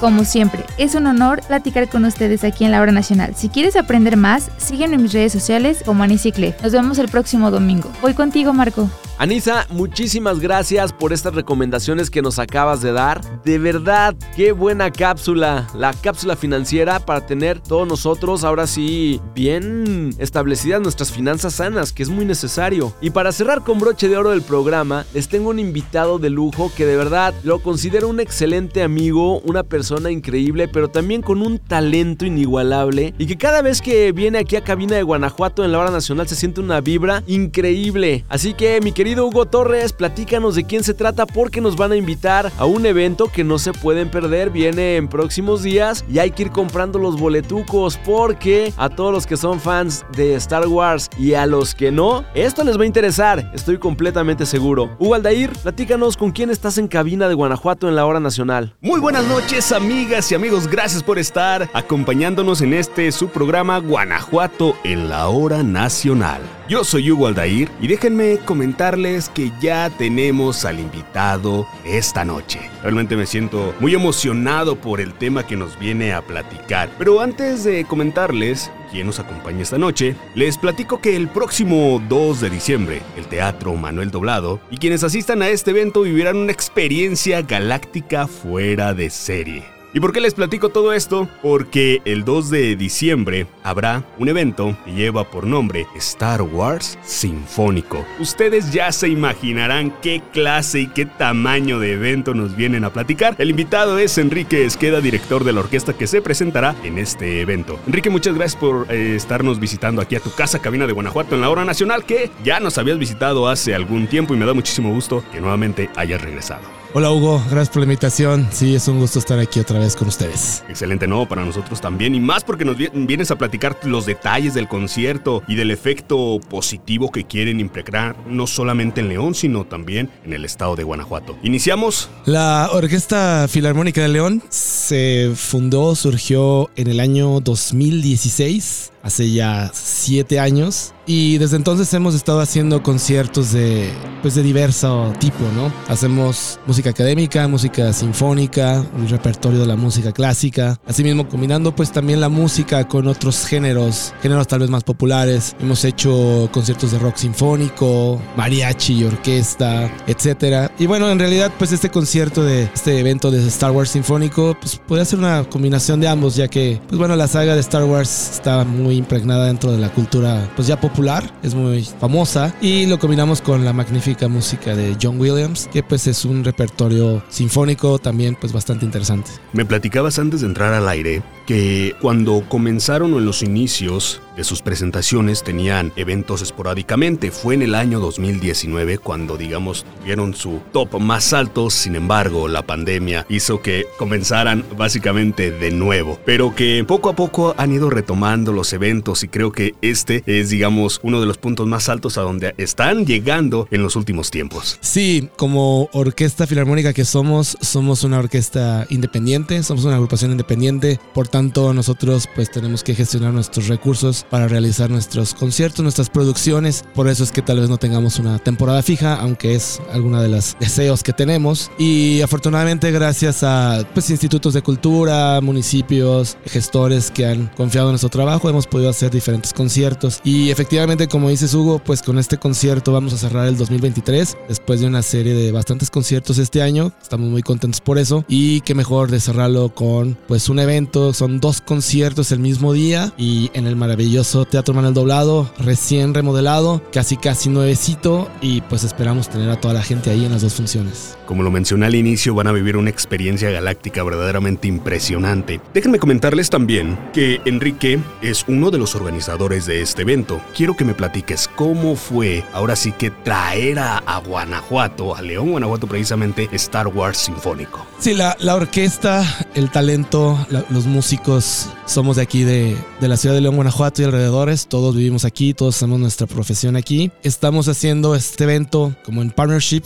Como 0.00 0.24
siempre, 0.24 0.62
es 0.76 0.94
un 0.94 1.06
honor 1.06 1.40
platicar 1.46 1.88
con 1.88 2.04
ustedes 2.04 2.44
aquí 2.44 2.66
en 2.66 2.70
la 2.70 2.82
Hora 2.82 2.92
Nacional. 2.92 3.34
Si 3.34 3.48
quieres 3.48 3.76
aprender 3.76 4.18
más, 4.18 4.50
sígueme 4.58 4.96
en 4.96 5.02
mis 5.02 5.14
redes 5.14 5.32
sociales 5.32 5.82
como 5.86 6.02
Anicicle. 6.02 6.54
Nos 6.62 6.72
vemos 6.72 6.98
el 6.98 7.08
próximo 7.08 7.50
domingo. 7.50 7.90
Voy 8.02 8.12
contigo, 8.12 8.52
Marco. 8.52 8.90
Anisa, 9.18 9.66
muchísimas 9.70 10.40
gracias 10.40 10.92
por 10.92 11.14
estas 11.14 11.34
recomendaciones 11.34 12.10
que 12.10 12.20
nos 12.20 12.38
acabas 12.38 12.82
de 12.82 12.92
dar. 12.92 13.22
De 13.44 13.58
verdad, 13.58 14.14
qué 14.36 14.52
buena 14.52 14.90
cápsula. 14.90 15.66
La 15.74 15.94
cápsula 15.94 16.36
financiera 16.36 17.00
para 17.00 17.24
tener 17.24 17.60
todos 17.60 17.88
nosotros 17.88 18.44
ahora 18.44 18.66
sí 18.66 19.22
bien 19.34 20.14
establecidas 20.18 20.82
nuestras 20.82 21.10
finanzas 21.10 21.54
sanas, 21.54 21.94
que 21.94 22.02
es 22.02 22.10
muy 22.10 22.26
necesario. 22.26 22.92
Y 23.00 23.08
para 23.08 23.32
cerrar 23.32 23.64
con 23.64 23.80
broche 23.80 24.10
de 24.10 24.18
oro 24.18 24.32
del 24.32 24.42
programa, 24.42 25.06
les 25.14 25.28
tengo 25.28 25.48
un 25.48 25.60
invitado 25.60 26.18
de 26.18 26.28
lujo 26.28 26.70
que 26.76 26.84
de 26.84 26.98
verdad 26.98 27.32
lo 27.42 27.60
considero 27.60 28.08
un 28.08 28.20
excelente 28.20 28.82
amigo, 28.82 29.40
una 29.40 29.62
persona 29.62 29.85
increíble, 30.10 30.68
pero 30.68 30.88
también 30.88 31.22
con 31.22 31.42
un 31.42 31.58
talento 31.58 32.26
inigualable 32.26 33.14
y 33.18 33.26
que 33.26 33.36
cada 33.36 33.62
vez 33.62 33.80
que 33.80 34.12
viene 34.12 34.38
aquí 34.38 34.56
a 34.56 34.64
cabina 34.64 34.96
de 34.96 35.02
Guanajuato 35.02 35.64
en 35.64 35.72
la 35.72 35.78
hora 35.78 35.90
nacional 35.90 36.28
se 36.28 36.34
siente 36.34 36.60
una 36.60 36.80
vibra 36.80 37.22
increíble. 37.26 38.24
Así 38.28 38.54
que 38.54 38.80
mi 38.80 38.92
querido 38.92 39.26
Hugo 39.26 39.46
Torres, 39.46 39.92
platícanos 39.92 40.54
de 40.56 40.64
quién 40.64 40.82
se 40.82 40.94
trata 40.94 41.24
porque 41.24 41.60
nos 41.60 41.76
van 41.76 41.92
a 41.92 41.96
invitar 41.96 42.50
a 42.58 42.64
un 42.64 42.84
evento 42.84 43.30
que 43.32 43.44
no 43.44 43.58
se 43.58 43.72
pueden 43.72 44.10
perder, 44.10 44.50
viene 44.50 44.96
en 44.96 45.08
próximos 45.08 45.62
días 45.62 46.04
y 46.10 46.18
hay 46.18 46.32
que 46.32 46.44
ir 46.44 46.50
comprando 46.50 46.98
los 46.98 47.18
boletucos 47.18 47.98
porque 48.04 48.72
a 48.76 48.88
todos 48.88 49.12
los 49.12 49.26
que 49.26 49.36
son 49.36 49.60
fans 49.60 50.04
de 50.16 50.34
Star 50.34 50.66
Wars 50.66 51.08
y 51.18 51.34
a 51.34 51.46
los 51.46 51.74
que 51.74 51.92
no, 51.92 52.24
esto 52.34 52.64
les 52.64 52.78
va 52.78 52.82
a 52.82 52.86
interesar, 52.86 53.52
estoy 53.54 53.78
completamente 53.78 54.46
seguro. 54.46 54.96
Hugo 54.98 55.14
Aldair, 55.14 55.50
platícanos 55.62 56.16
con 56.16 56.32
quién 56.32 56.50
estás 56.50 56.76
en 56.78 56.88
cabina 56.88 57.28
de 57.28 57.34
Guanajuato 57.34 57.88
en 57.88 57.94
la 57.94 58.04
hora 58.04 58.20
nacional. 58.20 58.74
Muy 58.80 59.00
buenas 59.00 59.24
noches 59.26 59.75
amigas 59.76 60.32
y 60.32 60.34
amigos, 60.34 60.68
gracias 60.68 61.02
por 61.02 61.18
estar 61.18 61.68
acompañándonos 61.74 62.62
en 62.62 62.72
este 62.72 63.12
su 63.12 63.28
programa 63.28 63.78
Guanajuato 63.78 64.74
en 64.84 65.10
la 65.10 65.28
hora 65.28 65.62
nacional. 65.62 66.40
Yo 66.68 66.82
soy 66.82 67.12
Hugo 67.12 67.28
Aldair 67.28 67.70
y 67.80 67.86
déjenme 67.86 68.38
comentarles 68.44 69.28
que 69.28 69.52
ya 69.60 69.88
tenemos 69.88 70.64
al 70.64 70.80
invitado 70.80 71.64
esta 71.84 72.24
noche. 72.24 72.58
Realmente 72.82 73.16
me 73.16 73.26
siento 73.26 73.72
muy 73.78 73.94
emocionado 73.94 74.74
por 74.74 75.00
el 75.00 75.14
tema 75.14 75.46
que 75.46 75.54
nos 75.54 75.78
viene 75.78 76.12
a 76.12 76.22
platicar. 76.22 76.90
Pero 76.98 77.20
antes 77.20 77.62
de 77.62 77.84
comentarles 77.84 78.72
quién 78.90 79.06
nos 79.06 79.20
acompaña 79.20 79.62
esta 79.62 79.78
noche, 79.78 80.16
les 80.34 80.58
platico 80.58 81.00
que 81.00 81.14
el 81.14 81.28
próximo 81.28 82.02
2 82.08 82.40
de 82.40 82.50
diciembre, 82.50 83.02
el 83.16 83.26
Teatro 83.26 83.76
Manuel 83.76 84.10
Doblado 84.10 84.58
y 84.68 84.78
quienes 84.78 85.04
asistan 85.04 85.42
a 85.42 85.48
este 85.48 85.70
evento 85.70 86.02
vivirán 86.02 86.36
una 86.36 86.50
experiencia 86.50 87.42
galáctica 87.42 88.26
fuera 88.26 88.92
de 88.92 89.10
serie. 89.10 89.75
¿Y 89.94 90.00
por 90.00 90.12
qué 90.12 90.20
les 90.20 90.34
platico 90.34 90.68
todo 90.68 90.92
esto? 90.92 91.28
Porque 91.42 92.02
el 92.04 92.24
2 92.24 92.50
de 92.50 92.76
diciembre 92.76 93.46
habrá 93.62 94.04
un 94.18 94.28
evento 94.28 94.76
que 94.84 94.92
lleva 94.92 95.24
por 95.24 95.46
nombre 95.46 95.86
Star 95.96 96.42
Wars 96.42 96.98
Sinfónico. 97.02 98.04
Ustedes 98.18 98.72
ya 98.72 98.92
se 98.92 99.08
imaginarán 99.08 99.94
qué 100.02 100.22
clase 100.32 100.80
y 100.80 100.86
qué 100.88 101.06
tamaño 101.06 101.78
de 101.78 101.92
evento 101.92 102.34
nos 102.34 102.56
vienen 102.56 102.84
a 102.84 102.92
platicar. 102.92 103.36
El 103.38 103.50
invitado 103.50 103.98
es 103.98 104.18
Enrique 104.18 104.64
Esqueda, 104.64 105.00
director 105.00 105.44
de 105.44 105.52
la 105.52 105.60
orquesta 105.60 105.94
que 105.94 106.06
se 106.06 106.20
presentará 106.20 106.74
en 106.82 106.98
este 106.98 107.40
evento. 107.40 107.78
Enrique, 107.86 108.10
muchas 108.10 108.34
gracias 108.34 108.60
por 108.60 108.92
eh, 108.92 109.14
estarnos 109.16 109.60
visitando 109.60 110.02
aquí 110.02 110.16
a 110.16 110.20
tu 110.20 110.32
casa, 110.34 110.58
cabina 110.58 110.86
de 110.86 110.92
Guanajuato 110.92 111.34
en 111.34 111.40
la 111.40 111.50
hora 111.50 111.64
nacional, 111.64 112.04
que 112.04 112.30
ya 112.44 112.60
nos 112.60 112.76
habías 112.76 112.98
visitado 112.98 113.48
hace 113.48 113.74
algún 113.74 114.08
tiempo 114.08 114.34
y 114.34 114.36
me 114.36 114.46
da 114.46 114.52
muchísimo 114.52 114.92
gusto 114.92 115.24
que 115.32 115.40
nuevamente 115.40 115.90
hayas 115.96 116.20
regresado. 116.20 116.85
Hola 116.98 117.10
Hugo, 117.10 117.44
gracias 117.50 117.68
por 117.68 117.80
la 117.80 117.84
invitación. 117.84 118.48
Sí, 118.50 118.74
es 118.74 118.88
un 118.88 118.98
gusto 118.98 119.18
estar 119.18 119.38
aquí 119.38 119.60
otra 119.60 119.78
vez 119.78 119.94
con 119.94 120.08
ustedes. 120.08 120.64
Excelente, 120.66 121.06
no, 121.06 121.28
para 121.28 121.44
nosotros 121.44 121.78
también. 121.78 122.14
Y 122.14 122.20
más 122.20 122.42
porque 122.42 122.64
nos 122.64 122.78
vienes 122.78 123.30
a 123.30 123.36
platicar 123.36 123.76
los 123.82 124.06
detalles 124.06 124.54
del 124.54 124.66
concierto 124.66 125.42
y 125.46 125.56
del 125.56 125.72
efecto 125.72 126.40
positivo 126.48 127.12
que 127.12 127.24
quieren 127.24 127.60
impregnar, 127.60 128.16
no 128.26 128.46
solamente 128.46 129.02
en 129.02 129.10
León, 129.10 129.34
sino 129.34 129.66
también 129.66 130.08
en 130.24 130.32
el 130.32 130.46
estado 130.46 130.74
de 130.74 130.84
Guanajuato. 130.84 131.36
Iniciamos. 131.42 132.08
La 132.24 132.70
Orquesta 132.72 133.46
Filarmónica 133.46 134.00
de 134.00 134.08
León 134.08 134.42
se 134.48 135.32
fundó, 135.36 135.94
surgió 135.96 136.70
en 136.76 136.88
el 136.88 137.00
año 137.00 137.40
2016 137.40 138.92
hace 139.06 139.30
ya 139.30 139.70
siete 139.72 140.40
años. 140.40 140.92
Y 141.08 141.38
desde 141.38 141.54
entonces 141.54 141.94
hemos 141.94 142.16
estado 142.16 142.40
haciendo 142.40 142.82
conciertos 142.82 143.52
de, 143.52 143.92
pues 144.22 144.34
de 144.34 144.42
diverso 144.42 145.12
tipo, 145.20 145.44
¿no? 145.54 145.72
Hacemos 145.86 146.58
música 146.66 146.90
académica, 146.90 147.46
música 147.46 147.92
sinfónica, 147.92 148.84
un 148.98 149.08
repertorio 149.08 149.60
de 149.60 149.66
la 149.66 149.76
música 149.76 150.10
clásica. 150.10 150.80
Asimismo, 150.84 151.28
combinando 151.28 151.76
pues 151.76 151.92
también 151.92 152.20
la 152.20 152.28
música 152.28 152.88
con 152.88 153.06
otros 153.06 153.46
géneros, 153.46 154.14
géneros 154.20 154.48
tal 154.48 154.58
vez 154.58 154.70
más 154.70 154.82
populares. 154.82 155.54
Hemos 155.60 155.84
hecho 155.84 156.48
conciertos 156.50 156.90
de 156.90 156.98
rock 156.98 157.14
sinfónico, 157.18 158.20
mariachi 158.36 158.94
y 158.94 159.04
orquesta, 159.04 159.88
etc. 160.08 160.72
Y 160.80 160.86
bueno, 160.86 161.08
en 161.08 161.20
realidad 161.20 161.52
pues 161.56 161.70
este 161.70 161.88
concierto 161.88 162.42
de 162.42 162.64
este 162.64 162.98
evento 162.98 163.30
de 163.30 163.46
Star 163.46 163.70
Wars 163.70 163.90
Sinfónico, 163.90 164.56
pues 164.60 164.80
puede 164.84 165.04
ser 165.04 165.20
una 165.20 165.44
combinación 165.44 166.00
de 166.00 166.08
ambos, 166.08 166.34
ya 166.34 166.48
que, 166.48 166.80
pues 166.88 166.98
bueno, 166.98 167.14
la 167.14 167.28
saga 167.28 167.54
de 167.54 167.60
Star 167.60 167.84
Wars 167.84 168.32
está 168.32 168.64
muy 168.64 168.95
impregnada 168.96 169.46
dentro 169.46 169.70
de 169.70 169.78
la 169.78 169.90
cultura 169.90 170.50
pues 170.56 170.68
ya 170.68 170.80
popular, 170.80 171.32
es 171.42 171.54
muy 171.54 171.82
famosa 171.82 172.54
y 172.60 172.86
lo 172.86 172.98
combinamos 172.98 173.40
con 173.40 173.64
la 173.64 173.72
magnífica 173.72 174.28
música 174.28 174.74
de 174.74 174.96
John 175.00 175.20
Williams, 175.20 175.68
que 175.72 175.82
pues 175.82 176.06
es 176.06 176.24
un 176.24 176.44
repertorio 176.44 177.22
sinfónico 177.28 177.98
también 177.98 178.36
pues 178.40 178.52
bastante 178.52 178.84
interesante. 178.84 179.30
Me 179.52 179.64
platicabas 179.64 180.18
antes 180.18 180.40
de 180.40 180.46
entrar 180.46 180.72
al 180.72 180.88
aire 180.88 181.22
que 181.46 181.94
cuando 182.00 182.44
comenzaron 182.48 183.14
en 183.14 183.24
los 183.24 183.42
inicios 183.42 184.20
de 184.36 184.44
sus 184.44 184.60
presentaciones 184.62 185.42
tenían 185.42 185.92
eventos 185.96 186.42
esporádicamente. 186.42 187.30
Fue 187.30 187.54
en 187.54 187.62
el 187.62 187.74
año 187.74 188.00
2019 188.00 188.98
cuando, 188.98 189.36
digamos, 189.36 189.86
tuvieron 190.00 190.34
su 190.34 190.60
top 190.72 191.00
más 191.00 191.32
alto. 191.32 191.70
Sin 191.70 191.96
embargo, 191.96 192.46
la 192.48 192.62
pandemia 192.62 193.24
hizo 193.28 193.62
que 193.62 193.86
comenzaran 193.96 194.64
básicamente 194.76 195.50
de 195.50 195.70
nuevo. 195.70 196.18
Pero 196.26 196.54
que 196.54 196.84
poco 196.86 197.08
a 197.08 197.16
poco 197.16 197.54
han 197.56 197.72
ido 197.72 197.88
retomando 197.88 198.52
los 198.52 198.72
eventos 198.72 198.85
y 198.86 199.28
creo 199.28 199.50
que 199.50 199.74
este 199.82 200.22
es, 200.26 200.50
digamos, 200.50 201.00
uno 201.02 201.20
de 201.20 201.26
los 201.26 201.38
puntos 201.38 201.66
más 201.66 201.88
altos 201.88 202.18
a 202.18 202.20
donde 202.20 202.54
están 202.56 203.04
llegando 203.04 203.66
en 203.72 203.82
los 203.82 203.96
últimos 203.96 204.30
tiempos. 204.30 204.78
Sí, 204.80 205.28
como 205.36 205.88
orquesta 205.92 206.46
filarmónica 206.46 206.92
que 206.92 207.04
somos, 207.04 207.58
somos 207.60 208.04
una 208.04 208.18
orquesta 208.20 208.86
independiente, 208.88 209.62
somos 209.64 209.84
una 209.84 209.96
agrupación 209.96 210.30
independiente. 210.30 211.00
Por 211.14 211.26
tanto, 211.26 211.74
nosotros 211.74 212.28
pues 212.34 212.50
tenemos 212.50 212.84
que 212.84 212.94
gestionar 212.94 213.32
nuestros 213.32 213.66
recursos 213.66 214.24
para 214.30 214.46
realizar 214.46 214.88
nuestros 214.88 215.34
conciertos, 215.34 215.82
nuestras 215.82 216.08
producciones. 216.08 216.84
Por 216.94 217.08
eso 217.08 217.24
es 217.24 217.32
que 217.32 217.42
tal 217.42 217.58
vez 217.58 217.68
no 217.68 217.78
tengamos 217.78 218.20
una 218.20 218.38
temporada 218.38 218.82
fija, 218.82 219.16
aunque 219.16 219.56
es 219.56 219.80
alguna 219.92 220.22
de 220.22 220.28
los 220.28 220.56
deseos 220.60 221.02
que 221.02 221.12
tenemos. 221.12 221.72
Y 221.76 222.20
afortunadamente 222.20 222.92
gracias 222.92 223.42
a 223.42 223.84
pues, 223.94 224.10
institutos 224.10 224.54
de 224.54 224.62
cultura, 224.62 225.40
municipios, 225.40 226.36
gestores 226.46 227.10
que 227.10 227.26
han 227.26 227.46
confiado 227.56 227.88
en 227.88 227.92
nuestro 227.92 228.10
trabajo, 228.10 228.48
hemos 228.48 228.65
podido 228.66 228.90
hacer 228.90 229.10
diferentes 229.10 229.52
conciertos. 229.52 230.20
Y 230.24 230.50
efectivamente, 230.50 231.08
como 231.08 231.30
dices 231.30 231.54
Hugo, 231.54 231.78
pues 231.78 232.02
con 232.02 232.18
este 232.18 232.38
concierto 232.38 232.92
vamos 232.92 233.12
a 233.12 233.18
cerrar 233.18 233.46
el 233.46 233.56
2023, 233.56 234.36
después 234.48 234.80
de 234.80 234.86
una 234.86 235.02
serie 235.02 235.34
de 235.34 235.52
bastantes 235.52 235.90
conciertos 235.90 236.38
este 236.38 236.62
año. 236.62 236.92
Estamos 237.02 237.28
muy 237.28 237.42
contentos 237.42 237.80
por 237.80 237.98
eso. 237.98 238.24
Y 238.28 238.60
qué 238.62 238.74
mejor 238.74 239.10
de 239.10 239.20
cerrarlo 239.20 239.70
con 239.70 240.16
pues 240.26 240.48
un 240.48 240.58
evento, 240.58 241.12
son 241.12 241.40
dos 241.40 241.60
conciertos 241.60 242.32
el 242.32 242.38
mismo 242.38 242.72
día 242.72 243.12
y 243.16 243.50
en 243.54 243.66
el 243.66 243.76
maravilloso 243.76 244.44
Teatro 244.44 244.74
Manuel 244.74 244.94
Doblado, 244.94 245.50
recién 245.58 246.14
remodelado, 246.14 246.82
casi 246.92 247.16
casi 247.16 247.48
nuevecito 247.48 248.28
y 248.40 248.60
pues 248.62 248.84
esperamos 248.84 249.28
tener 249.28 249.50
a 249.50 249.60
toda 249.60 249.74
la 249.74 249.82
gente 249.82 250.10
ahí 250.10 250.24
en 250.24 250.32
las 250.32 250.42
dos 250.42 250.54
funciones. 250.54 251.16
Como 251.26 251.42
lo 251.42 251.50
mencioné 251.50 251.86
al 251.86 251.94
inicio, 251.94 252.34
van 252.34 252.46
a 252.46 252.52
vivir 252.52 252.76
una 252.76 252.90
experiencia 252.90 253.50
galáctica 253.50 254.02
verdaderamente 254.02 254.68
impresionante. 254.68 255.60
Déjenme 255.74 255.98
comentarles 255.98 256.50
también 256.50 256.98
que 257.12 257.40
Enrique 257.44 257.98
es 258.22 258.44
uno 258.56 258.70
de 258.70 258.78
los 258.78 258.94
organizadores 258.94 259.66
de 259.66 259.82
este 259.82 260.02
evento. 260.02 260.40
Quiero 260.54 260.76
que 260.76 260.84
me 260.84 260.94
platiques 260.94 261.48
cómo 261.54 261.94
fue, 261.94 262.44
ahora 262.52 262.74
sí 262.74 262.92
que 262.92 263.10
traer 263.10 263.78
a, 263.78 264.22
Guanajuato, 264.26 265.14
a 265.14 265.22
León, 265.22 265.50
Guanajuato 265.50 265.86
precisamente, 265.86 266.48
Star 266.52 266.88
Wars 266.88 267.18
Sinfónico. 267.18 267.86
Sí, 267.98 268.14
la, 268.14 268.36
la 268.40 268.54
orquesta, 268.54 269.24
el 269.54 269.70
talento, 269.70 270.38
los 270.70 270.86
músicos, 270.86 271.68
somos 271.84 272.16
de 272.16 272.22
aquí 272.22 272.44
de, 272.44 272.76
de 273.00 273.08
la 273.08 273.16
ciudad 273.16 273.34
de 273.34 273.42
León, 273.42 273.56
Guanajuato 273.56 274.02
y 274.02 274.06
alrededores. 274.06 274.66
Todos 274.66 274.96
vivimos 274.96 275.24
aquí, 275.24 275.52
todos 275.52 275.76
hacemos 275.76 276.00
nuestra 276.00 276.26
profesión 276.26 276.76
aquí. 276.76 277.10
Estamos 277.22 277.68
haciendo 277.68 278.14
este 278.14 278.44
evento 278.44 278.94
como 279.04 279.22
en 279.22 279.30
partnership 279.30 279.82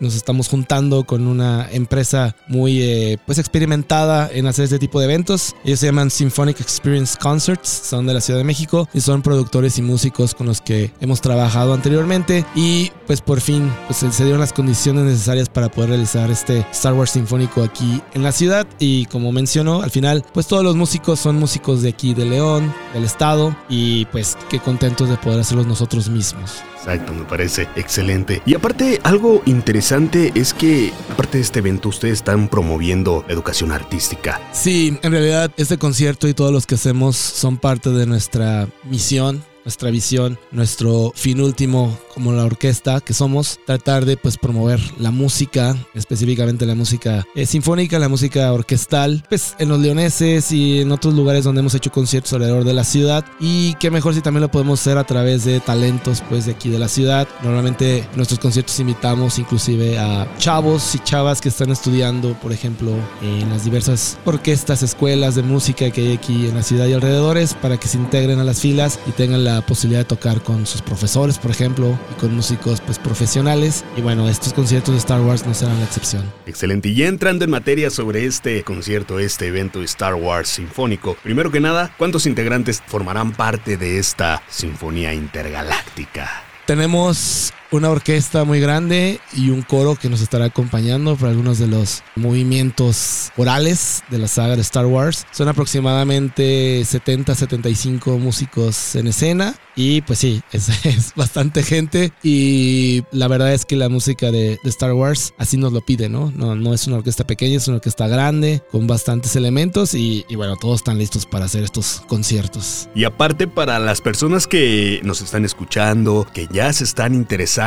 nos 0.00 0.14
estamos 0.14 0.48
juntando 0.48 1.04
con 1.04 1.26
una 1.26 1.68
empresa 1.70 2.36
muy 2.48 2.82
eh, 2.82 3.18
pues 3.26 3.38
experimentada 3.38 4.28
en 4.32 4.46
hacer 4.46 4.64
este 4.64 4.78
tipo 4.78 4.98
de 4.98 5.06
eventos. 5.06 5.54
Ellos 5.64 5.80
se 5.80 5.86
llaman 5.86 6.10
Symphonic 6.10 6.60
Experience 6.60 7.16
Concerts, 7.18 7.68
son 7.68 8.06
de 8.06 8.14
la 8.14 8.20
Ciudad 8.20 8.38
de 8.38 8.44
México 8.44 8.88
y 8.92 9.00
son 9.00 9.22
productores 9.22 9.78
y 9.78 9.82
músicos 9.82 10.34
con 10.34 10.46
los 10.46 10.60
que 10.60 10.92
hemos 11.00 11.20
trabajado 11.20 11.74
anteriormente 11.74 12.44
y 12.54 12.90
pues 13.06 13.20
por 13.20 13.40
fin 13.40 13.72
pues 13.86 13.98
se 13.98 14.24
dieron 14.24 14.40
las 14.40 14.52
condiciones 14.52 15.04
necesarias 15.04 15.48
para 15.48 15.70
poder 15.70 15.90
realizar 15.90 16.30
este 16.30 16.66
Star 16.72 16.94
Wars 16.94 17.10
Sinfónico 17.10 17.62
aquí 17.62 18.02
en 18.14 18.22
la 18.22 18.32
ciudad 18.32 18.66
y 18.78 19.06
como 19.06 19.32
mencionó 19.32 19.82
al 19.82 19.90
final 19.90 20.24
pues 20.32 20.46
todos 20.46 20.64
los 20.64 20.76
músicos 20.76 21.20
son 21.20 21.36
músicos 21.36 21.82
de 21.82 21.90
aquí 21.90 22.14
de 22.14 22.24
León, 22.24 22.72
del 22.92 23.04
estado 23.04 23.56
y 23.68 24.04
pues 24.06 24.36
qué 24.48 24.58
contentos 24.60 25.08
de 25.08 25.16
poder 25.16 25.40
hacerlos 25.40 25.66
nosotros 25.66 26.08
mismos. 26.08 26.62
Exacto, 26.84 27.14
me 27.14 27.24
parece 27.24 27.66
excelente. 27.76 28.42
Y 28.44 28.54
aparte, 28.54 29.00
algo 29.04 29.42
interesante 29.46 30.32
es 30.34 30.52
que, 30.52 30.92
aparte 31.10 31.38
de 31.38 31.42
este 31.42 31.60
evento, 31.60 31.88
ustedes 31.88 32.18
están 32.18 32.48
promoviendo 32.48 33.24
educación 33.28 33.72
artística. 33.72 34.38
Sí, 34.52 34.98
en 35.02 35.12
realidad 35.12 35.50
este 35.56 35.78
concierto 35.78 36.28
y 36.28 36.34
todos 36.34 36.52
los 36.52 36.66
que 36.66 36.74
hacemos 36.74 37.16
son 37.16 37.56
parte 37.56 37.88
de 37.88 38.04
nuestra 38.04 38.68
misión 38.84 39.42
nuestra 39.64 39.90
visión, 39.90 40.38
nuestro 40.50 41.12
fin 41.14 41.40
último 41.40 41.98
como 42.14 42.32
la 42.32 42.44
orquesta 42.44 43.00
que 43.00 43.12
somos, 43.12 43.58
tratar 43.66 44.04
de 44.04 44.16
pues 44.16 44.38
promover 44.38 44.80
la 44.98 45.10
música, 45.10 45.76
específicamente 45.94 46.64
la 46.64 46.74
música 46.74 47.24
eh, 47.34 47.44
sinfónica, 47.44 47.98
la 47.98 48.08
música 48.08 48.52
orquestal, 48.52 49.24
pues 49.28 49.56
en 49.58 49.68
los 49.68 49.80
leoneses 49.80 50.52
y 50.52 50.80
en 50.80 50.92
otros 50.92 51.14
lugares 51.14 51.44
donde 51.44 51.60
hemos 51.60 51.74
hecho 51.74 51.90
conciertos 51.90 52.32
alrededor 52.34 52.64
de 52.64 52.72
la 52.72 52.84
ciudad 52.84 53.24
y 53.40 53.74
qué 53.74 53.90
mejor 53.90 54.14
si 54.14 54.20
también 54.20 54.42
lo 54.42 54.50
podemos 54.50 54.80
hacer 54.80 54.96
a 54.96 55.04
través 55.04 55.44
de 55.44 55.60
talentos 55.60 56.22
pues 56.28 56.46
de 56.46 56.52
aquí 56.52 56.68
de 56.68 56.78
la 56.78 56.88
ciudad. 56.88 57.26
Normalmente 57.42 57.98
en 57.98 58.16
nuestros 58.16 58.38
conciertos 58.38 58.78
invitamos 58.78 59.38
inclusive 59.38 59.98
a 59.98 60.28
chavos 60.38 60.94
y 60.94 60.98
chavas 61.00 61.40
que 61.40 61.48
están 61.48 61.70
estudiando, 61.70 62.34
por 62.34 62.52
ejemplo, 62.52 62.92
en 63.22 63.50
las 63.50 63.64
diversas 63.64 64.18
orquestas, 64.24 64.82
escuelas 64.82 65.34
de 65.34 65.42
música 65.42 65.90
que 65.90 66.02
hay 66.02 66.12
aquí 66.12 66.46
en 66.46 66.54
la 66.54 66.62
ciudad 66.62 66.86
y 66.86 66.92
alrededores 66.92 67.54
para 67.54 67.78
que 67.78 67.88
se 67.88 67.98
integren 67.98 68.38
a 68.38 68.44
las 68.44 68.60
filas 68.60 69.00
y 69.06 69.10
tengan 69.12 69.44
la 69.44 69.53
posibilidad 69.62 70.00
de 70.00 70.04
tocar 70.06 70.42
con 70.42 70.66
sus 70.66 70.82
profesores, 70.82 71.38
por 71.38 71.50
ejemplo, 71.50 71.98
y 72.10 72.20
con 72.20 72.34
músicos 72.34 72.80
pues 72.80 72.98
profesionales. 72.98 73.84
Y 73.96 74.00
bueno, 74.00 74.28
estos 74.28 74.52
conciertos 74.52 74.94
de 74.94 74.98
Star 74.98 75.20
Wars 75.20 75.46
no 75.46 75.54
serán 75.54 75.78
la 75.78 75.84
excepción. 75.84 76.30
Excelente. 76.46 76.88
Y 76.88 76.94
ya 76.94 77.08
entrando 77.08 77.44
en 77.44 77.50
materia 77.50 77.90
sobre 77.90 78.26
este 78.26 78.62
concierto, 78.62 79.18
este 79.18 79.48
evento 79.48 79.82
Star 79.82 80.14
Wars 80.14 80.48
Sinfónico, 80.48 81.16
primero 81.22 81.50
que 81.50 81.60
nada, 81.60 81.94
¿cuántos 81.98 82.26
integrantes 82.26 82.82
formarán 82.86 83.32
parte 83.32 83.76
de 83.76 83.98
esta 83.98 84.42
sinfonía 84.48 85.14
intergaláctica? 85.14 86.30
Tenemos 86.66 87.52
una 87.74 87.90
orquesta 87.90 88.44
muy 88.44 88.60
grande 88.60 89.18
y 89.36 89.50
un 89.50 89.62
coro 89.62 89.96
que 89.96 90.08
nos 90.08 90.20
estará 90.20 90.44
acompañando 90.44 91.16
por 91.16 91.28
algunos 91.28 91.58
de 91.58 91.66
los 91.66 92.04
movimientos 92.14 93.32
orales 93.36 94.04
de 94.10 94.18
la 94.18 94.28
saga 94.28 94.54
de 94.54 94.62
Star 94.62 94.86
Wars. 94.86 95.26
Son 95.32 95.48
aproximadamente 95.48 96.82
70-75 96.82 98.16
músicos 98.18 98.94
en 98.94 99.08
escena 99.08 99.56
y 99.74 100.02
pues 100.02 100.20
sí, 100.20 100.40
es, 100.52 100.68
es, 100.86 101.14
bastante 101.16 101.64
gente 101.64 102.12
y 102.22 103.02
la 103.10 103.26
verdad 103.26 103.52
es 103.52 103.64
que 103.64 103.74
la 103.74 103.88
música 103.88 104.30
de, 104.30 104.60
de, 104.62 104.70
Star 104.70 104.92
Wars 104.92 105.34
así 105.36 105.56
nos 105.56 105.72
lo 105.72 105.80
pide, 105.80 106.08
¿no? 106.08 106.32
¿no? 106.36 106.54
No 106.54 106.74
es 106.74 106.86
una 106.86 106.98
orquesta 106.98 107.26
pequeña, 107.26 107.56
es 107.56 107.66
una 107.66 107.78
orquesta 107.78 108.06
grande 108.06 108.62
con 108.70 108.86
bastantes 108.86 109.34
elementos 109.34 109.94
y, 109.94 110.24
y 110.28 110.36
bueno, 110.36 110.54
todos 110.56 110.76
están 110.76 110.98
listos 110.98 111.26
para 111.26 111.46
hacer 111.46 111.64
estos 111.64 112.04
conciertos. 112.06 112.88
Y 112.94 113.02
aparte 113.02 113.48
para 113.48 113.80
las 113.80 114.00
personas 114.00 114.46
que 114.46 115.00
nos 115.02 115.22
están 115.22 115.44
escuchando, 115.44 116.24
que 116.32 116.46
ya 116.52 116.72
se 116.72 116.84
están 116.84 117.14
interesando, 117.14 117.63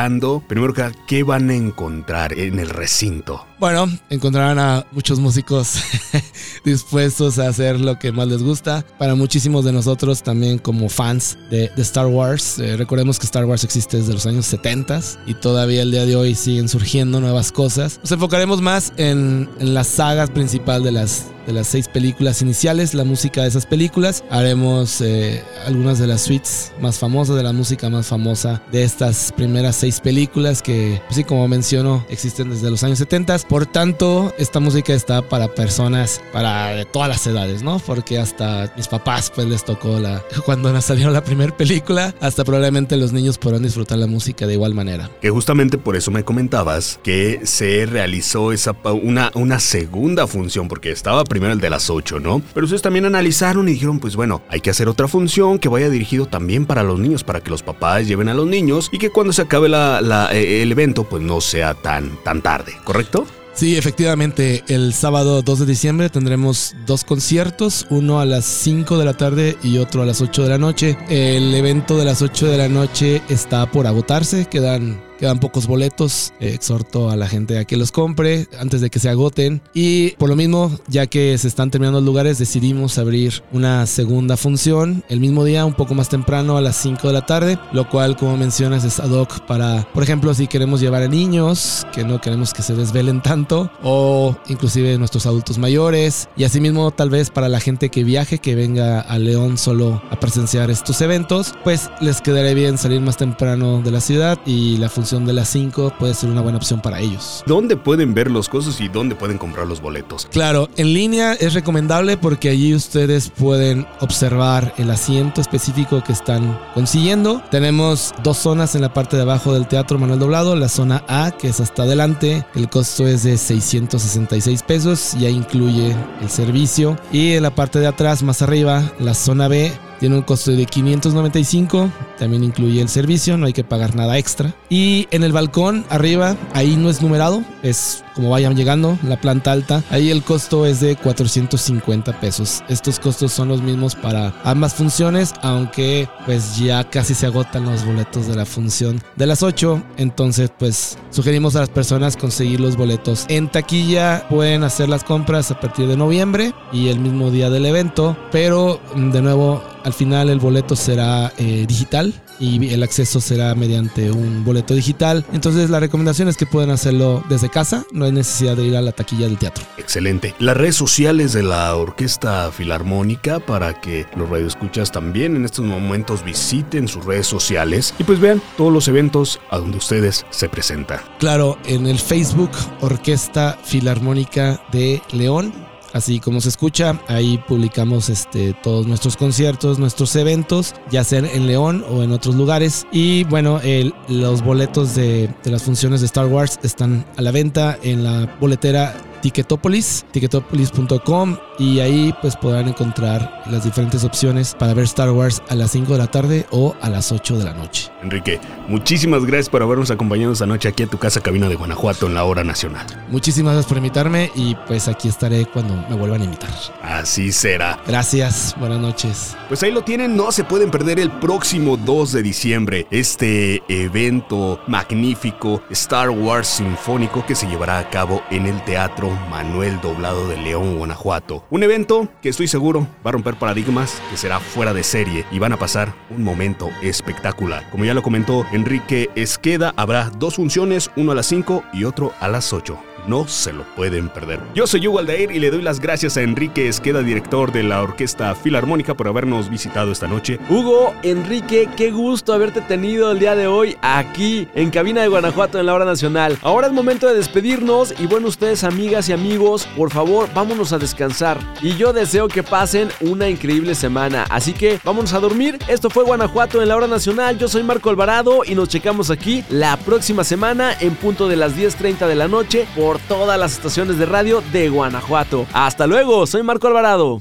primero 0.47 0.75
que 0.75 0.91
¿qué 1.07 1.23
van 1.23 1.49
a 1.49 1.55
encontrar 1.55 2.31
en 2.33 2.59
el 2.59 2.69
recinto? 2.69 3.47
Bueno, 3.59 3.87
encontrarán 4.11 4.59
a 4.59 4.85
muchos 4.91 5.19
músicos 5.19 5.81
dispuestos 6.63 7.39
a 7.39 7.47
hacer 7.47 7.79
lo 7.79 7.97
que 7.97 8.11
más 8.11 8.27
les 8.27 8.43
gusta. 8.43 8.85
Para 8.99 9.15
muchísimos 9.15 9.65
de 9.65 9.71
nosotros 9.71 10.21
también 10.21 10.59
como 10.59 10.89
fans 10.89 11.39
de, 11.49 11.69
de 11.69 11.81
Star 11.81 12.05
Wars, 12.05 12.59
eh, 12.59 12.77
recordemos 12.77 13.17
que 13.17 13.25
Star 13.25 13.45
Wars 13.45 13.63
existe 13.63 13.97
desde 13.97 14.13
los 14.13 14.27
años 14.27 14.45
70 14.45 15.01
y 15.25 15.33
todavía 15.33 15.81
el 15.81 15.91
día 15.91 16.05
de 16.05 16.15
hoy 16.15 16.35
siguen 16.35 16.69
surgiendo 16.69 17.19
nuevas 17.19 17.51
cosas. 17.51 17.99
Nos 18.03 18.11
enfocaremos 18.11 18.61
más 18.61 18.93
en, 18.97 19.49
en 19.59 19.73
la 19.73 19.83
saga 19.83 20.27
principal 20.27 20.83
de 20.83 20.91
las 20.91 21.25
de 21.47 21.53
las 21.53 21.67
seis 21.67 21.87
películas 21.87 22.41
iniciales, 22.41 22.93
la 22.93 23.05
música 23.05 23.41
de 23.41 23.47
esas 23.47 23.65
películas. 23.65 24.23
Haremos 24.29 24.99
eh, 24.99 25.41
algunas 25.65 25.97
de 25.97 26.05
las 26.05 26.21
suites 26.21 26.73
más 26.81 26.99
famosas, 26.99 27.37
de 27.37 27.43
la 27.43 27.53
música 27.53 27.89
más 27.89 28.07
famosa 28.07 28.61
de 28.71 28.83
estas 28.83 29.31
primeras 29.31 29.77
seis 29.77 30.01
películas 30.01 30.61
que, 30.61 31.01
pues 31.05 31.15
sí, 31.15 31.23
como 31.23 31.47
menciono, 31.47 32.05
existen 32.09 32.49
desde 32.49 32.69
los 32.69 32.83
años 32.83 32.99
70. 32.99 33.46
Por 33.49 33.65
tanto, 33.65 34.33
esta 34.37 34.59
música 34.59 34.93
está 34.93 35.21
para 35.21 35.47
personas, 35.47 36.21
para 36.33 36.75
de 36.75 36.83
todas 36.83 37.07
las 37.07 37.25
edades, 37.25 37.63
¿no? 37.63 37.79
Porque 37.79 38.19
hasta 38.19 38.73
mis 38.75 38.89
papás, 38.89 39.31
pues 39.33 39.47
les 39.47 39.63
tocó 39.63 39.99
la, 39.99 40.21
cuando 40.45 40.79
salió 40.81 41.09
la 41.11 41.23
primera 41.23 41.55
película, 41.55 42.13
hasta 42.19 42.43
probablemente 42.43 42.97
los 42.97 43.13
niños 43.13 43.37
podrán 43.37 43.63
disfrutar 43.63 43.99
la 43.99 44.07
música 44.07 44.45
de 44.45 44.53
igual 44.53 44.73
manera. 44.73 45.09
Que 45.21 45.29
justamente 45.29 45.77
por 45.77 45.95
eso 45.95 46.11
me 46.11 46.25
comentabas 46.25 46.99
que 47.03 47.39
se 47.43 47.85
realizó 47.85 48.51
esa, 48.51 48.75
una, 49.01 49.31
una 49.33 49.61
segunda 49.61 50.27
función, 50.27 50.67
porque 50.67 50.91
estaba 50.91 51.23
primero 51.23 51.53
el 51.53 51.61
de 51.61 51.69
las 51.69 51.89
8, 51.89 52.19
¿no? 52.19 52.41
Pero 52.53 52.65
ustedes 52.65 52.81
también 52.81 53.05
analizaron 53.05 53.69
y 53.69 53.73
dijeron, 53.73 53.99
pues 53.99 54.17
bueno, 54.17 54.41
hay 54.49 54.59
que 54.59 54.71
hacer 54.71 54.89
otra 54.89 55.07
función 55.07 55.57
que 55.57 55.69
vaya 55.69 55.89
dirigido 55.89 56.25
también 56.25 56.65
para 56.65 56.83
los 56.83 56.99
niños, 56.99 57.23
para 57.23 57.39
que 57.39 57.49
los 57.49 57.63
papás 57.63 58.07
lleven 58.07 58.27
a 58.27 58.33
los 58.33 58.45
niños 58.45 58.89
y 58.91 58.97
que 58.97 59.09
cuando 59.09 59.31
se 59.31 59.43
acabe 59.43 59.69
la, 59.69 60.01
la, 60.01 60.33
el 60.33 60.69
evento, 60.69 61.05
pues 61.05 61.23
no 61.23 61.39
sea 61.39 61.75
tan, 61.75 62.21
tan 62.23 62.41
tarde, 62.41 62.73
¿correcto? 62.83 63.25
Sí, 63.57 63.75
efectivamente, 63.75 64.63
el 64.67 64.93
sábado 64.93 65.41
2 65.41 65.59
de 65.61 65.65
diciembre 65.65 66.11
tendremos 66.11 66.75
dos 66.85 67.03
conciertos, 67.03 67.87
uno 67.89 68.19
a 68.19 68.25
las 68.25 68.45
5 68.45 68.99
de 68.99 69.05
la 69.05 69.15
tarde 69.15 69.57
y 69.63 69.79
otro 69.79 70.03
a 70.03 70.05
las 70.05 70.21
8 70.21 70.43
de 70.43 70.49
la 70.49 70.59
noche. 70.59 70.95
El 71.09 71.55
evento 71.55 71.97
de 71.97 72.05
las 72.05 72.21
8 72.21 72.45
de 72.45 72.57
la 72.59 72.69
noche 72.69 73.23
está 73.29 73.71
por 73.71 73.87
agotarse, 73.87 74.45
quedan 74.45 75.06
Quedan 75.19 75.39
pocos 75.39 75.67
boletos. 75.67 76.33
Eh, 76.39 76.53
exhorto 76.53 77.09
a 77.09 77.15
la 77.15 77.27
gente 77.27 77.57
a 77.57 77.65
que 77.65 77.77
los 77.77 77.91
compre 77.91 78.47
antes 78.59 78.81
de 78.81 78.89
que 78.89 78.99
se 78.99 79.09
agoten. 79.09 79.61
Y 79.73 80.11
por 80.11 80.29
lo 80.29 80.35
mismo, 80.35 80.71
ya 80.87 81.07
que 81.07 81.37
se 81.37 81.47
están 81.47 81.71
terminando 81.71 81.99
los 81.99 82.05
lugares, 82.05 82.37
decidimos 82.37 82.97
abrir 82.97 83.43
una 83.51 83.85
segunda 83.87 84.37
función 84.37 85.03
el 85.09 85.19
mismo 85.19 85.43
día, 85.43 85.65
un 85.65 85.73
poco 85.73 85.93
más 85.93 86.09
temprano, 86.09 86.57
a 86.57 86.61
las 86.61 86.75
5 86.77 87.07
de 87.07 87.13
la 87.13 87.25
tarde. 87.25 87.59
Lo 87.71 87.89
cual, 87.89 88.15
como 88.15 88.37
mencionas, 88.37 88.83
es 88.83 88.99
ad 88.99 89.11
hoc 89.11 89.41
para, 89.47 89.87
por 89.93 90.03
ejemplo, 90.03 90.33
si 90.33 90.47
queremos 90.47 90.81
llevar 90.81 91.03
a 91.03 91.07
niños, 91.07 91.85
que 91.93 92.03
no 92.03 92.21
queremos 92.21 92.53
que 92.53 92.61
se 92.61 92.75
desvelen 92.75 93.21
tanto, 93.21 93.71
o 93.81 94.37
inclusive 94.47 94.97
nuestros 94.97 95.25
adultos 95.25 95.57
mayores. 95.57 96.29
Y 96.37 96.43
asimismo, 96.43 96.91
tal 96.91 97.09
vez 97.09 97.29
para 97.29 97.49
la 97.49 97.59
gente 97.59 97.89
que 97.89 98.03
viaje, 98.03 98.37
que 98.37 98.55
venga 98.55 99.01
a 99.01 99.17
León 99.17 99.57
solo 99.57 100.01
a 100.11 100.19
presenciar 100.19 100.69
estos 100.69 101.01
eventos, 101.01 101.53
pues 101.63 101.89
les 102.01 102.21
quedará 102.21 102.53
bien 102.53 102.77
salir 102.77 103.01
más 103.01 103.17
temprano 103.17 103.81
de 103.81 103.91
la 103.91 104.01
ciudad 104.01 104.39
y 104.45 104.77
la 104.77 104.89
función 104.89 105.06
de 105.11 105.33
las 105.33 105.49
5 105.49 105.93
puede 105.97 106.13
ser 106.13 106.29
una 106.29 106.41
buena 106.41 106.57
opción 106.57 106.81
para 106.81 106.99
ellos. 106.99 107.43
¿Dónde 107.45 107.77
pueden 107.77 108.13
ver 108.13 108.29
los 108.29 108.49
costos 108.49 108.81
y 108.81 108.89
dónde 108.89 109.15
pueden 109.15 109.37
comprar 109.37 109.67
los 109.67 109.81
boletos? 109.81 110.27
Claro, 110.31 110.69
en 110.75 110.93
línea 110.93 111.33
es 111.33 111.53
recomendable 111.53 112.17
porque 112.17 112.49
allí 112.49 112.75
ustedes 112.75 113.29
pueden 113.29 113.87
observar 114.01 114.73
el 114.77 114.91
asiento 114.91 115.41
específico 115.41 116.03
que 116.03 116.13
están 116.13 116.59
consiguiendo. 116.73 117.41
Tenemos 117.49 118.13
dos 118.23 118.37
zonas 118.37 118.75
en 118.75 118.81
la 118.81 118.93
parte 118.93 119.15
de 119.15 119.21
abajo 119.21 119.53
del 119.53 119.67
Teatro 119.67 119.97
Manuel 119.97 120.19
Doblado. 120.19 120.55
La 120.55 120.69
zona 120.69 121.03
A, 121.07 121.31
que 121.31 121.47
es 121.47 121.59
hasta 121.59 121.83
adelante, 121.83 122.45
el 122.55 122.69
costo 122.69 123.07
es 123.07 123.23
de 123.23 123.37
666 123.37 124.63
pesos, 124.63 125.15
ya 125.17 125.29
incluye 125.29 125.95
el 126.21 126.29
servicio. 126.29 126.97
Y 127.11 127.33
en 127.33 127.43
la 127.43 127.55
parte 127.55 127.79
de 127.79 127.87
atrás, 127.87 128.23
más 128.23 128.41
arriba, 128.41 128.83
la 128.99 129.13
zona 129.13 129.47
B, 129.47 129.71
tiene 129.99 130.15
un 130.15 130.21
costo 130.21 130.51
de 130.51 130.65
595, 130.65 131.89
también 132.17 132.43
incluye 132.43 132.81
el 132.81 132.89
servicio, 132.89 133.37
no 133.37 133.45
hay 133.45 133.53
que 133.53 133.63
pagar 133.63 133.95
nada 133.95 134.17
extra. 134.17 134.53
Y 134.69 135.07
en 135.11 135.23
el 135.23 135.31
balcón 135.31 135.85
arriba, 135.89 136.35
ahí 136.53 136.75
no 136.75 136.89
es 136.89 137.01
numerado, 137.01 137.43
es 137.63 138.03
como 138.17 138.31
vayan 138.31 138.55
llegando, 138.55 138.97
la 139.03 139.21
planta 139.21 139.51
alta, 139.51 139.83
ahí 139.91 140.09
el 140.09 140.23
costo 140.23 140.65
es 140.65 140.79
de 140.79 140.95
450 140.95 142.19
pesos. 142.19 142.63
Estos 142.67 142.99
costos 142.99 143.31
son 143.31 143.47
los 143.47 143.61
mismos 143.61 143.93
para 143.93 144.33
ambas 144.43 144.73
funciones, 144.73 145.35
aunque 145.43 146.09
pues 146.25 146.57
ya 146.57 146.83
casi 146.89 147.13
se 147.13 147.27
agotan 147.27 147.65
los 147.65 147.85
boletos 147.85 148.27
de 148.27 148.35
la 148.35 148.45
función 148.45 148.99
de 149.15 149.27
las 149.27 149.43
8, 149.43 149.83
entonces 149.97 150.51
pues 150.57 150.97
sugerimos 151.11 151.55
a 151.55 151.59
las 151.59 151.69
personas 151.69 152.17
conseguir 152.17 152.59
los 152.59 152.75
boletos 152.75 153.25
en 153.29 153.51
taquilla, 153.51 154.25
pueden 154.29 154.63
hacer 154.63 154.89
las 154.89 155.03
compras 155.03 155.51
a 155.51 155.59
partir 155.59 155.87
de 155.87 155.95
noviembre 155.95 156.53
y 156.73 156.87
el 156.87 156.99
mismo 156.99 157.29
día 157.29 157.51
del 157.51 157.67
evento, 157.67 158.17
pero 158.31 158.81
de 158.95 159.21
nuevo 159.21 159.63
al 159.83 159.93
final 159.93 160.29
el 160.29 160.39
boleto 160.39 160.75
será 160.75 161.31
eh, 161.37 161.65
digital 161.67 162.13
y 162.39 162.73
el 162.73 162.83
acceso 162.83 163.21
será 163.21 163.55
mediante 163.55 164.11
un 164.11 164.43
boleto 164.43 164.73
digital. 164.73 165.25
Entonces 165.33 165.69
la 165.69 165.79
recomendación 165.79 166.27
es 166.27 166.37
que 166.37 166.45
puedan 166.45 166.69
hacerlo 166.69 167.23
desde 167.29 167.49
casa, 167.49 167.85
hay 168.07 168.13
necesidad 168.13 168.55
de 168.55 168.65
ir 168.65 168.75
a 168.75 168.81
la 168.81 168.91
taquilla 168.91 169.27
del 169.27 169.37
teatro. 169.37 169.65
Excelente. 169.77 170.35
Las 170.39 170.57
redes 170.57 170.75
sociales 170.75 171.33
de 171.33 171.43
la 171.43 171.75
Orquesta 171.75 172.51
Filarmónica 172.51 173.39
para 173.39 173.79
que 173.79 174.05
los 174.15 174.29
radioescuchas 174.29 174.91
también 174.91 175.35
en 175.35 175.45
estos 175.45 175.65
momentos 175.65 176.23
visiten 176.23 176.87
sus 176.87 177.05
redes 177.05 177.27
sociales 177.27 177.93
y 177.99 178.03
pues 178.03 178.19
vean 178.19 178.41
todos 178.57 178.73
los 178.73 178.87
eventos 178.87 179.39
a 179.49 179.57
donde 179.57 179.77
ustedes 179.77 180.25
se 180.29 180.49
presentan. 180.49 180.99
Claro, 181.19 181.57
en 181.65 181.85
el 181.87 181.99
Facebook 181.99 182.51
Orquesta 182.81 183.57
Filarmónica 183.63 184.61
de 184.71 185.01
León 185.11 185.53
Así 185.97 186.19
como 186.19 186.41
se 186.41 186.49
escucha, 186.49 187.01
ahí 187.07 187.39
publicamos 187.47 188.09
este, 188.09 188.53
todos 188.61 188.85
nuestros 188.85 189.17
conciertos, 189.17 189.79
nuestros 189.79 190.15
eventos, 190.15 190.75
ya 190.91 191.03
sea 191.03 191.17
en 191.17 191.47
León 191.47 191.83
o 191.89 192.03
en 192.03 192.11
otros 192.11 192.35
lugares. 192.35 192.85
Y 192.91 193.23
bueno, 193.23 193.59
los 194.07 194.43
boletos 194.43 194.93
de, 194.93 195.27
de, 195.43 195.49
las 195.49 195.63
funciones 195.63 196.01
de 196.01 196.05
Star 196.05 196.27
Wars 196.27 196.59
están 196.61 197.03
a 197.17 197.23
la 197.23 197.31
venta 197.31 197.79
en 197.81 198.03
la 198.03 198.37
boletera 198.39 198.95
Ticketopolis, 199.21 200.05
ticketopolis.com 200.11 201.37
y 201.59 201.79
ahí 201.79 202.13
pues 202.21 202.35
podrán 202.35 202.67
encontrar 202.67 203.43
las 203.47 203.63
diferentes 203.63 204.03
opciones 204.03 204.55
para 204.57 204.73
ver 204.73 204.85
Star 204.85 205.11
Wars 205.11 205.41
a 205.49 205.55
las 205.55 205.71
5 205.71 205.93
de 205.93 205.97
la 205.97 206.07
tarde 206.07 206.45
o 206.51 206.75
a 206.81 206.89
las 206.89 207.11
8 207.11 207.37
de 207.37 207.45
la 207.45 207.53
noche. 207.53 207.91
Enrique, 208.03 208.39
muchísimas 208.67 209.25
gracias 209.25 209.49
por 209.49 209.63
habernos 209.63 209.91
acompañado 209.91 210.33
esta 210.33 210.45
noche 210.45 210.69
aquí 210.69 210.83
a 210.83 210.87
tu 210.87 210.97
casa 210.97 211.21
cabina 211.21 211.49
de 211.49 211.55
Guanajuato 211.55 212.07
en 212.07 212.13
la 212.13 212.23
hora 212.23 212.43
nacional. 212.43 212.85
Muchísimas 213.09 213.53
gracias 213.53 213.69
por 213.69 213.77
invitarme 213.77 214.31
y 214.35 214.55
pues 214.67 214.87
aquí 214.87 215.07
estaré 215.07 215.45
cuando 215.45 215.75
me 215.89 215.95
vuelvan 215.95 216.21
a 216.21 216.25
invitar. 216.25 216.49
Así 216.81 217.31
será. 217.31 217.79
Gracias, 217.87 218.55
buenas 218.59 218.79
noches. 218.79 219.35
Pues 219.47 219.63
ahí 219.63 219.71
lo 219.71 219.83
tienen, 219.83 220.15
no 220.15 220.31
se 220.31 220.43
pueden 220.43 220.71
perder 220.71 220.99
el 220.99 221.11
próximo 221.11 221.77
2 221.77 222.11
de 222.13 222.23
diciembre 222.23 222.87
este 222.91 223.63
evento 223.67 224.59
magnífico 224.67 225.61
Star 225.69 226.09
Wars 226.09 226.47
Sinfónico 226.47 227.25
que 227.25 227.35
se 227.35 227.47
llevará 227.47 227.79
a 227.79 227.89
cabo 227.89 228.21
en 228.29 228.45
el 228.45 228.63
Teatro 228.65 229.06
Manuel 229.29 229.79
Doblado 229.81 230.27
de 230.27 230.37
León, 230.37 230.77
Guanajuato. 230.77 231.43
Un 231.49 231.63
evento 231.63 232.07
que 232.21 232.29
estoy 232.29 232.47
seguro 232.47 232.87
va 233.05 233.09
a 233.09 233.13
romper 233.13 233.35
paradigmas, 233.35 234.01
que 234.09 234.17
será 234.17 234.39
fuera 234.39 234.73
de 234.73 234.83
serie 234.83 235.25
y 235.31 235.39
van 235.39 235.53
a 235.53 235.57
pasar 235.57 235.93
un 236.09 236.23
momento 236.23 236.69
espectacular. 236.81 237.69
Como 237.69 237.85
ya 237.85 237.93
lo 237.93 238.03
comentó 238.03 238.45
Enrique 238.51 239.09
Esqueda, 239.15 239.73
habrá 239.75 240.09
dos 240.09 240.35
funciones, 240.35 240.91
uno 240.95 241.11
a 241.11 241.15
las 241.15 241.27
5 241.27 241.63
y 241.73 241.83
otro 241.83 242.13
a 242.19 242.27
las 242.27 242.53
8 242.53 242.86
no 243.07 243.27
se 243.27 243.53
lo 243.53 243.63
pueden 243.75 244.09
perder. 244.09 244.39
Yo 244.53 244.67
soy 244.67 244.87
Hugo 244.87 244.99
Aldair 244.99 245.31
y 245.31 245.39
le 245.39 245.49
doy 245.49 245.61
las 245.61 245.79
gracias 245.79 246.17
a 246.17 246.21
Enrique 246.21 246.67
Esqueda, 246.67 247.01
director 247.01 247.51
de 247.51 247.63
la 247.63 247.81
Orquesta 247.81 248.35
Filarmónica, 248.35 248.95
por 248.95 249.07
habernos 249.07 249.49
visitado 249.49 249.91
esta 249.91 250.07
noche. 250.07 250.39
Hugo, 250.49 250.93
Enrique, 251.03 251.69
qué 251.75 251.91
gusto 251.91 252.33
haberte 252.33 252.61
tenido 252.61 253.11
el 253.11 253.19
día 253.19 253.35
de 253.35 253.47
hoy 253.47 253.77
aquí 253.81 254.47
en 254.55 254.69
Cabina 254.69 255.01
de 255.01 255.07
Guanajuato 255.07 255.59
en 255.59 255.65
la 255.65 255.73
Hora 255.73 255.85
Nacional. 255.85 256.37
Ahora 256.41 256.67
es 256.67 256.73
momento 256.73 257.07
de 257.07 257.15
despedirnos 257.15 257.93
y 257.99 258.07
bueno, 258.07 258.27
ustedes 258.27 258.63
amigas 258.63 259.09
y 259.09 259.13
amigos, 259.13 259.67
por 259.75 259.91
favor, 259.91 260.29
vámonos 260.33 260.73
a 260.73 260.77
descansar. 260.77 261.39
Y 261.61 261.75
yo 261.75 261.93
deseo 261.93 262.27
que 262.27 262.43
pasen 262.43 262.89
una 263.01 263.29
increíble 263.29 263.75
semana, 263.75 264.25
así 264.29 264.53
que 264.53 264.79
vámonos 264.83 265.13
a 265.13 265.19
dormir. 265.19 265.57
Esto 265.67 265.89
fue 265.89 266.03
Guanajuato 266.03 266.61
en 266.61 266.67
la 266.67 266.75
Hora 266.75 266.87
Nacional. 266.87 267.37
Yo 267.37 267.47
soy 267.47 267.63
Marco 267.63 267.89
Alvarado 267.89 268.41
y 268.45 268.55
nos 268.55 268.69
checamos 268.69 269.09
aquí 269.09 269.43
la 269.49 269.77
próxima 269.77 270.23
semana 270.23 270.75
en 270.79 270.95
punto 270.95 271.27
de 271.27 271.35
las 271.35 271.55
10.30 271.55 272.07
de 272.07 272.15
la 272.15 272.27
noche 272.27 272.67
todas 273.07 273.39
las 273.39 273.53
estaciones 273.53 273.97
de 273.97 274.05
radio 274.05 274.41
de 274.51 274.69
Guanajuato. 274.69 275.45
Hasta 275.53 275.87
luego, 275.87 276.25
soy 276.27 276.43
Marco 276.43 276.67
Alvarado. 276.67 277.19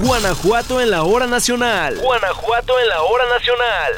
Guanajuato 0.00 0.80
en 0.80 0.90
la 0.90 1.02
hora 1.02 1.26
nacional. 1.26 1.98
Guanajuato 2.00 2.78
en 2.80 2.88
la 2.88 3.02
hora 3.02 3.24
nacional. 3.28 3.92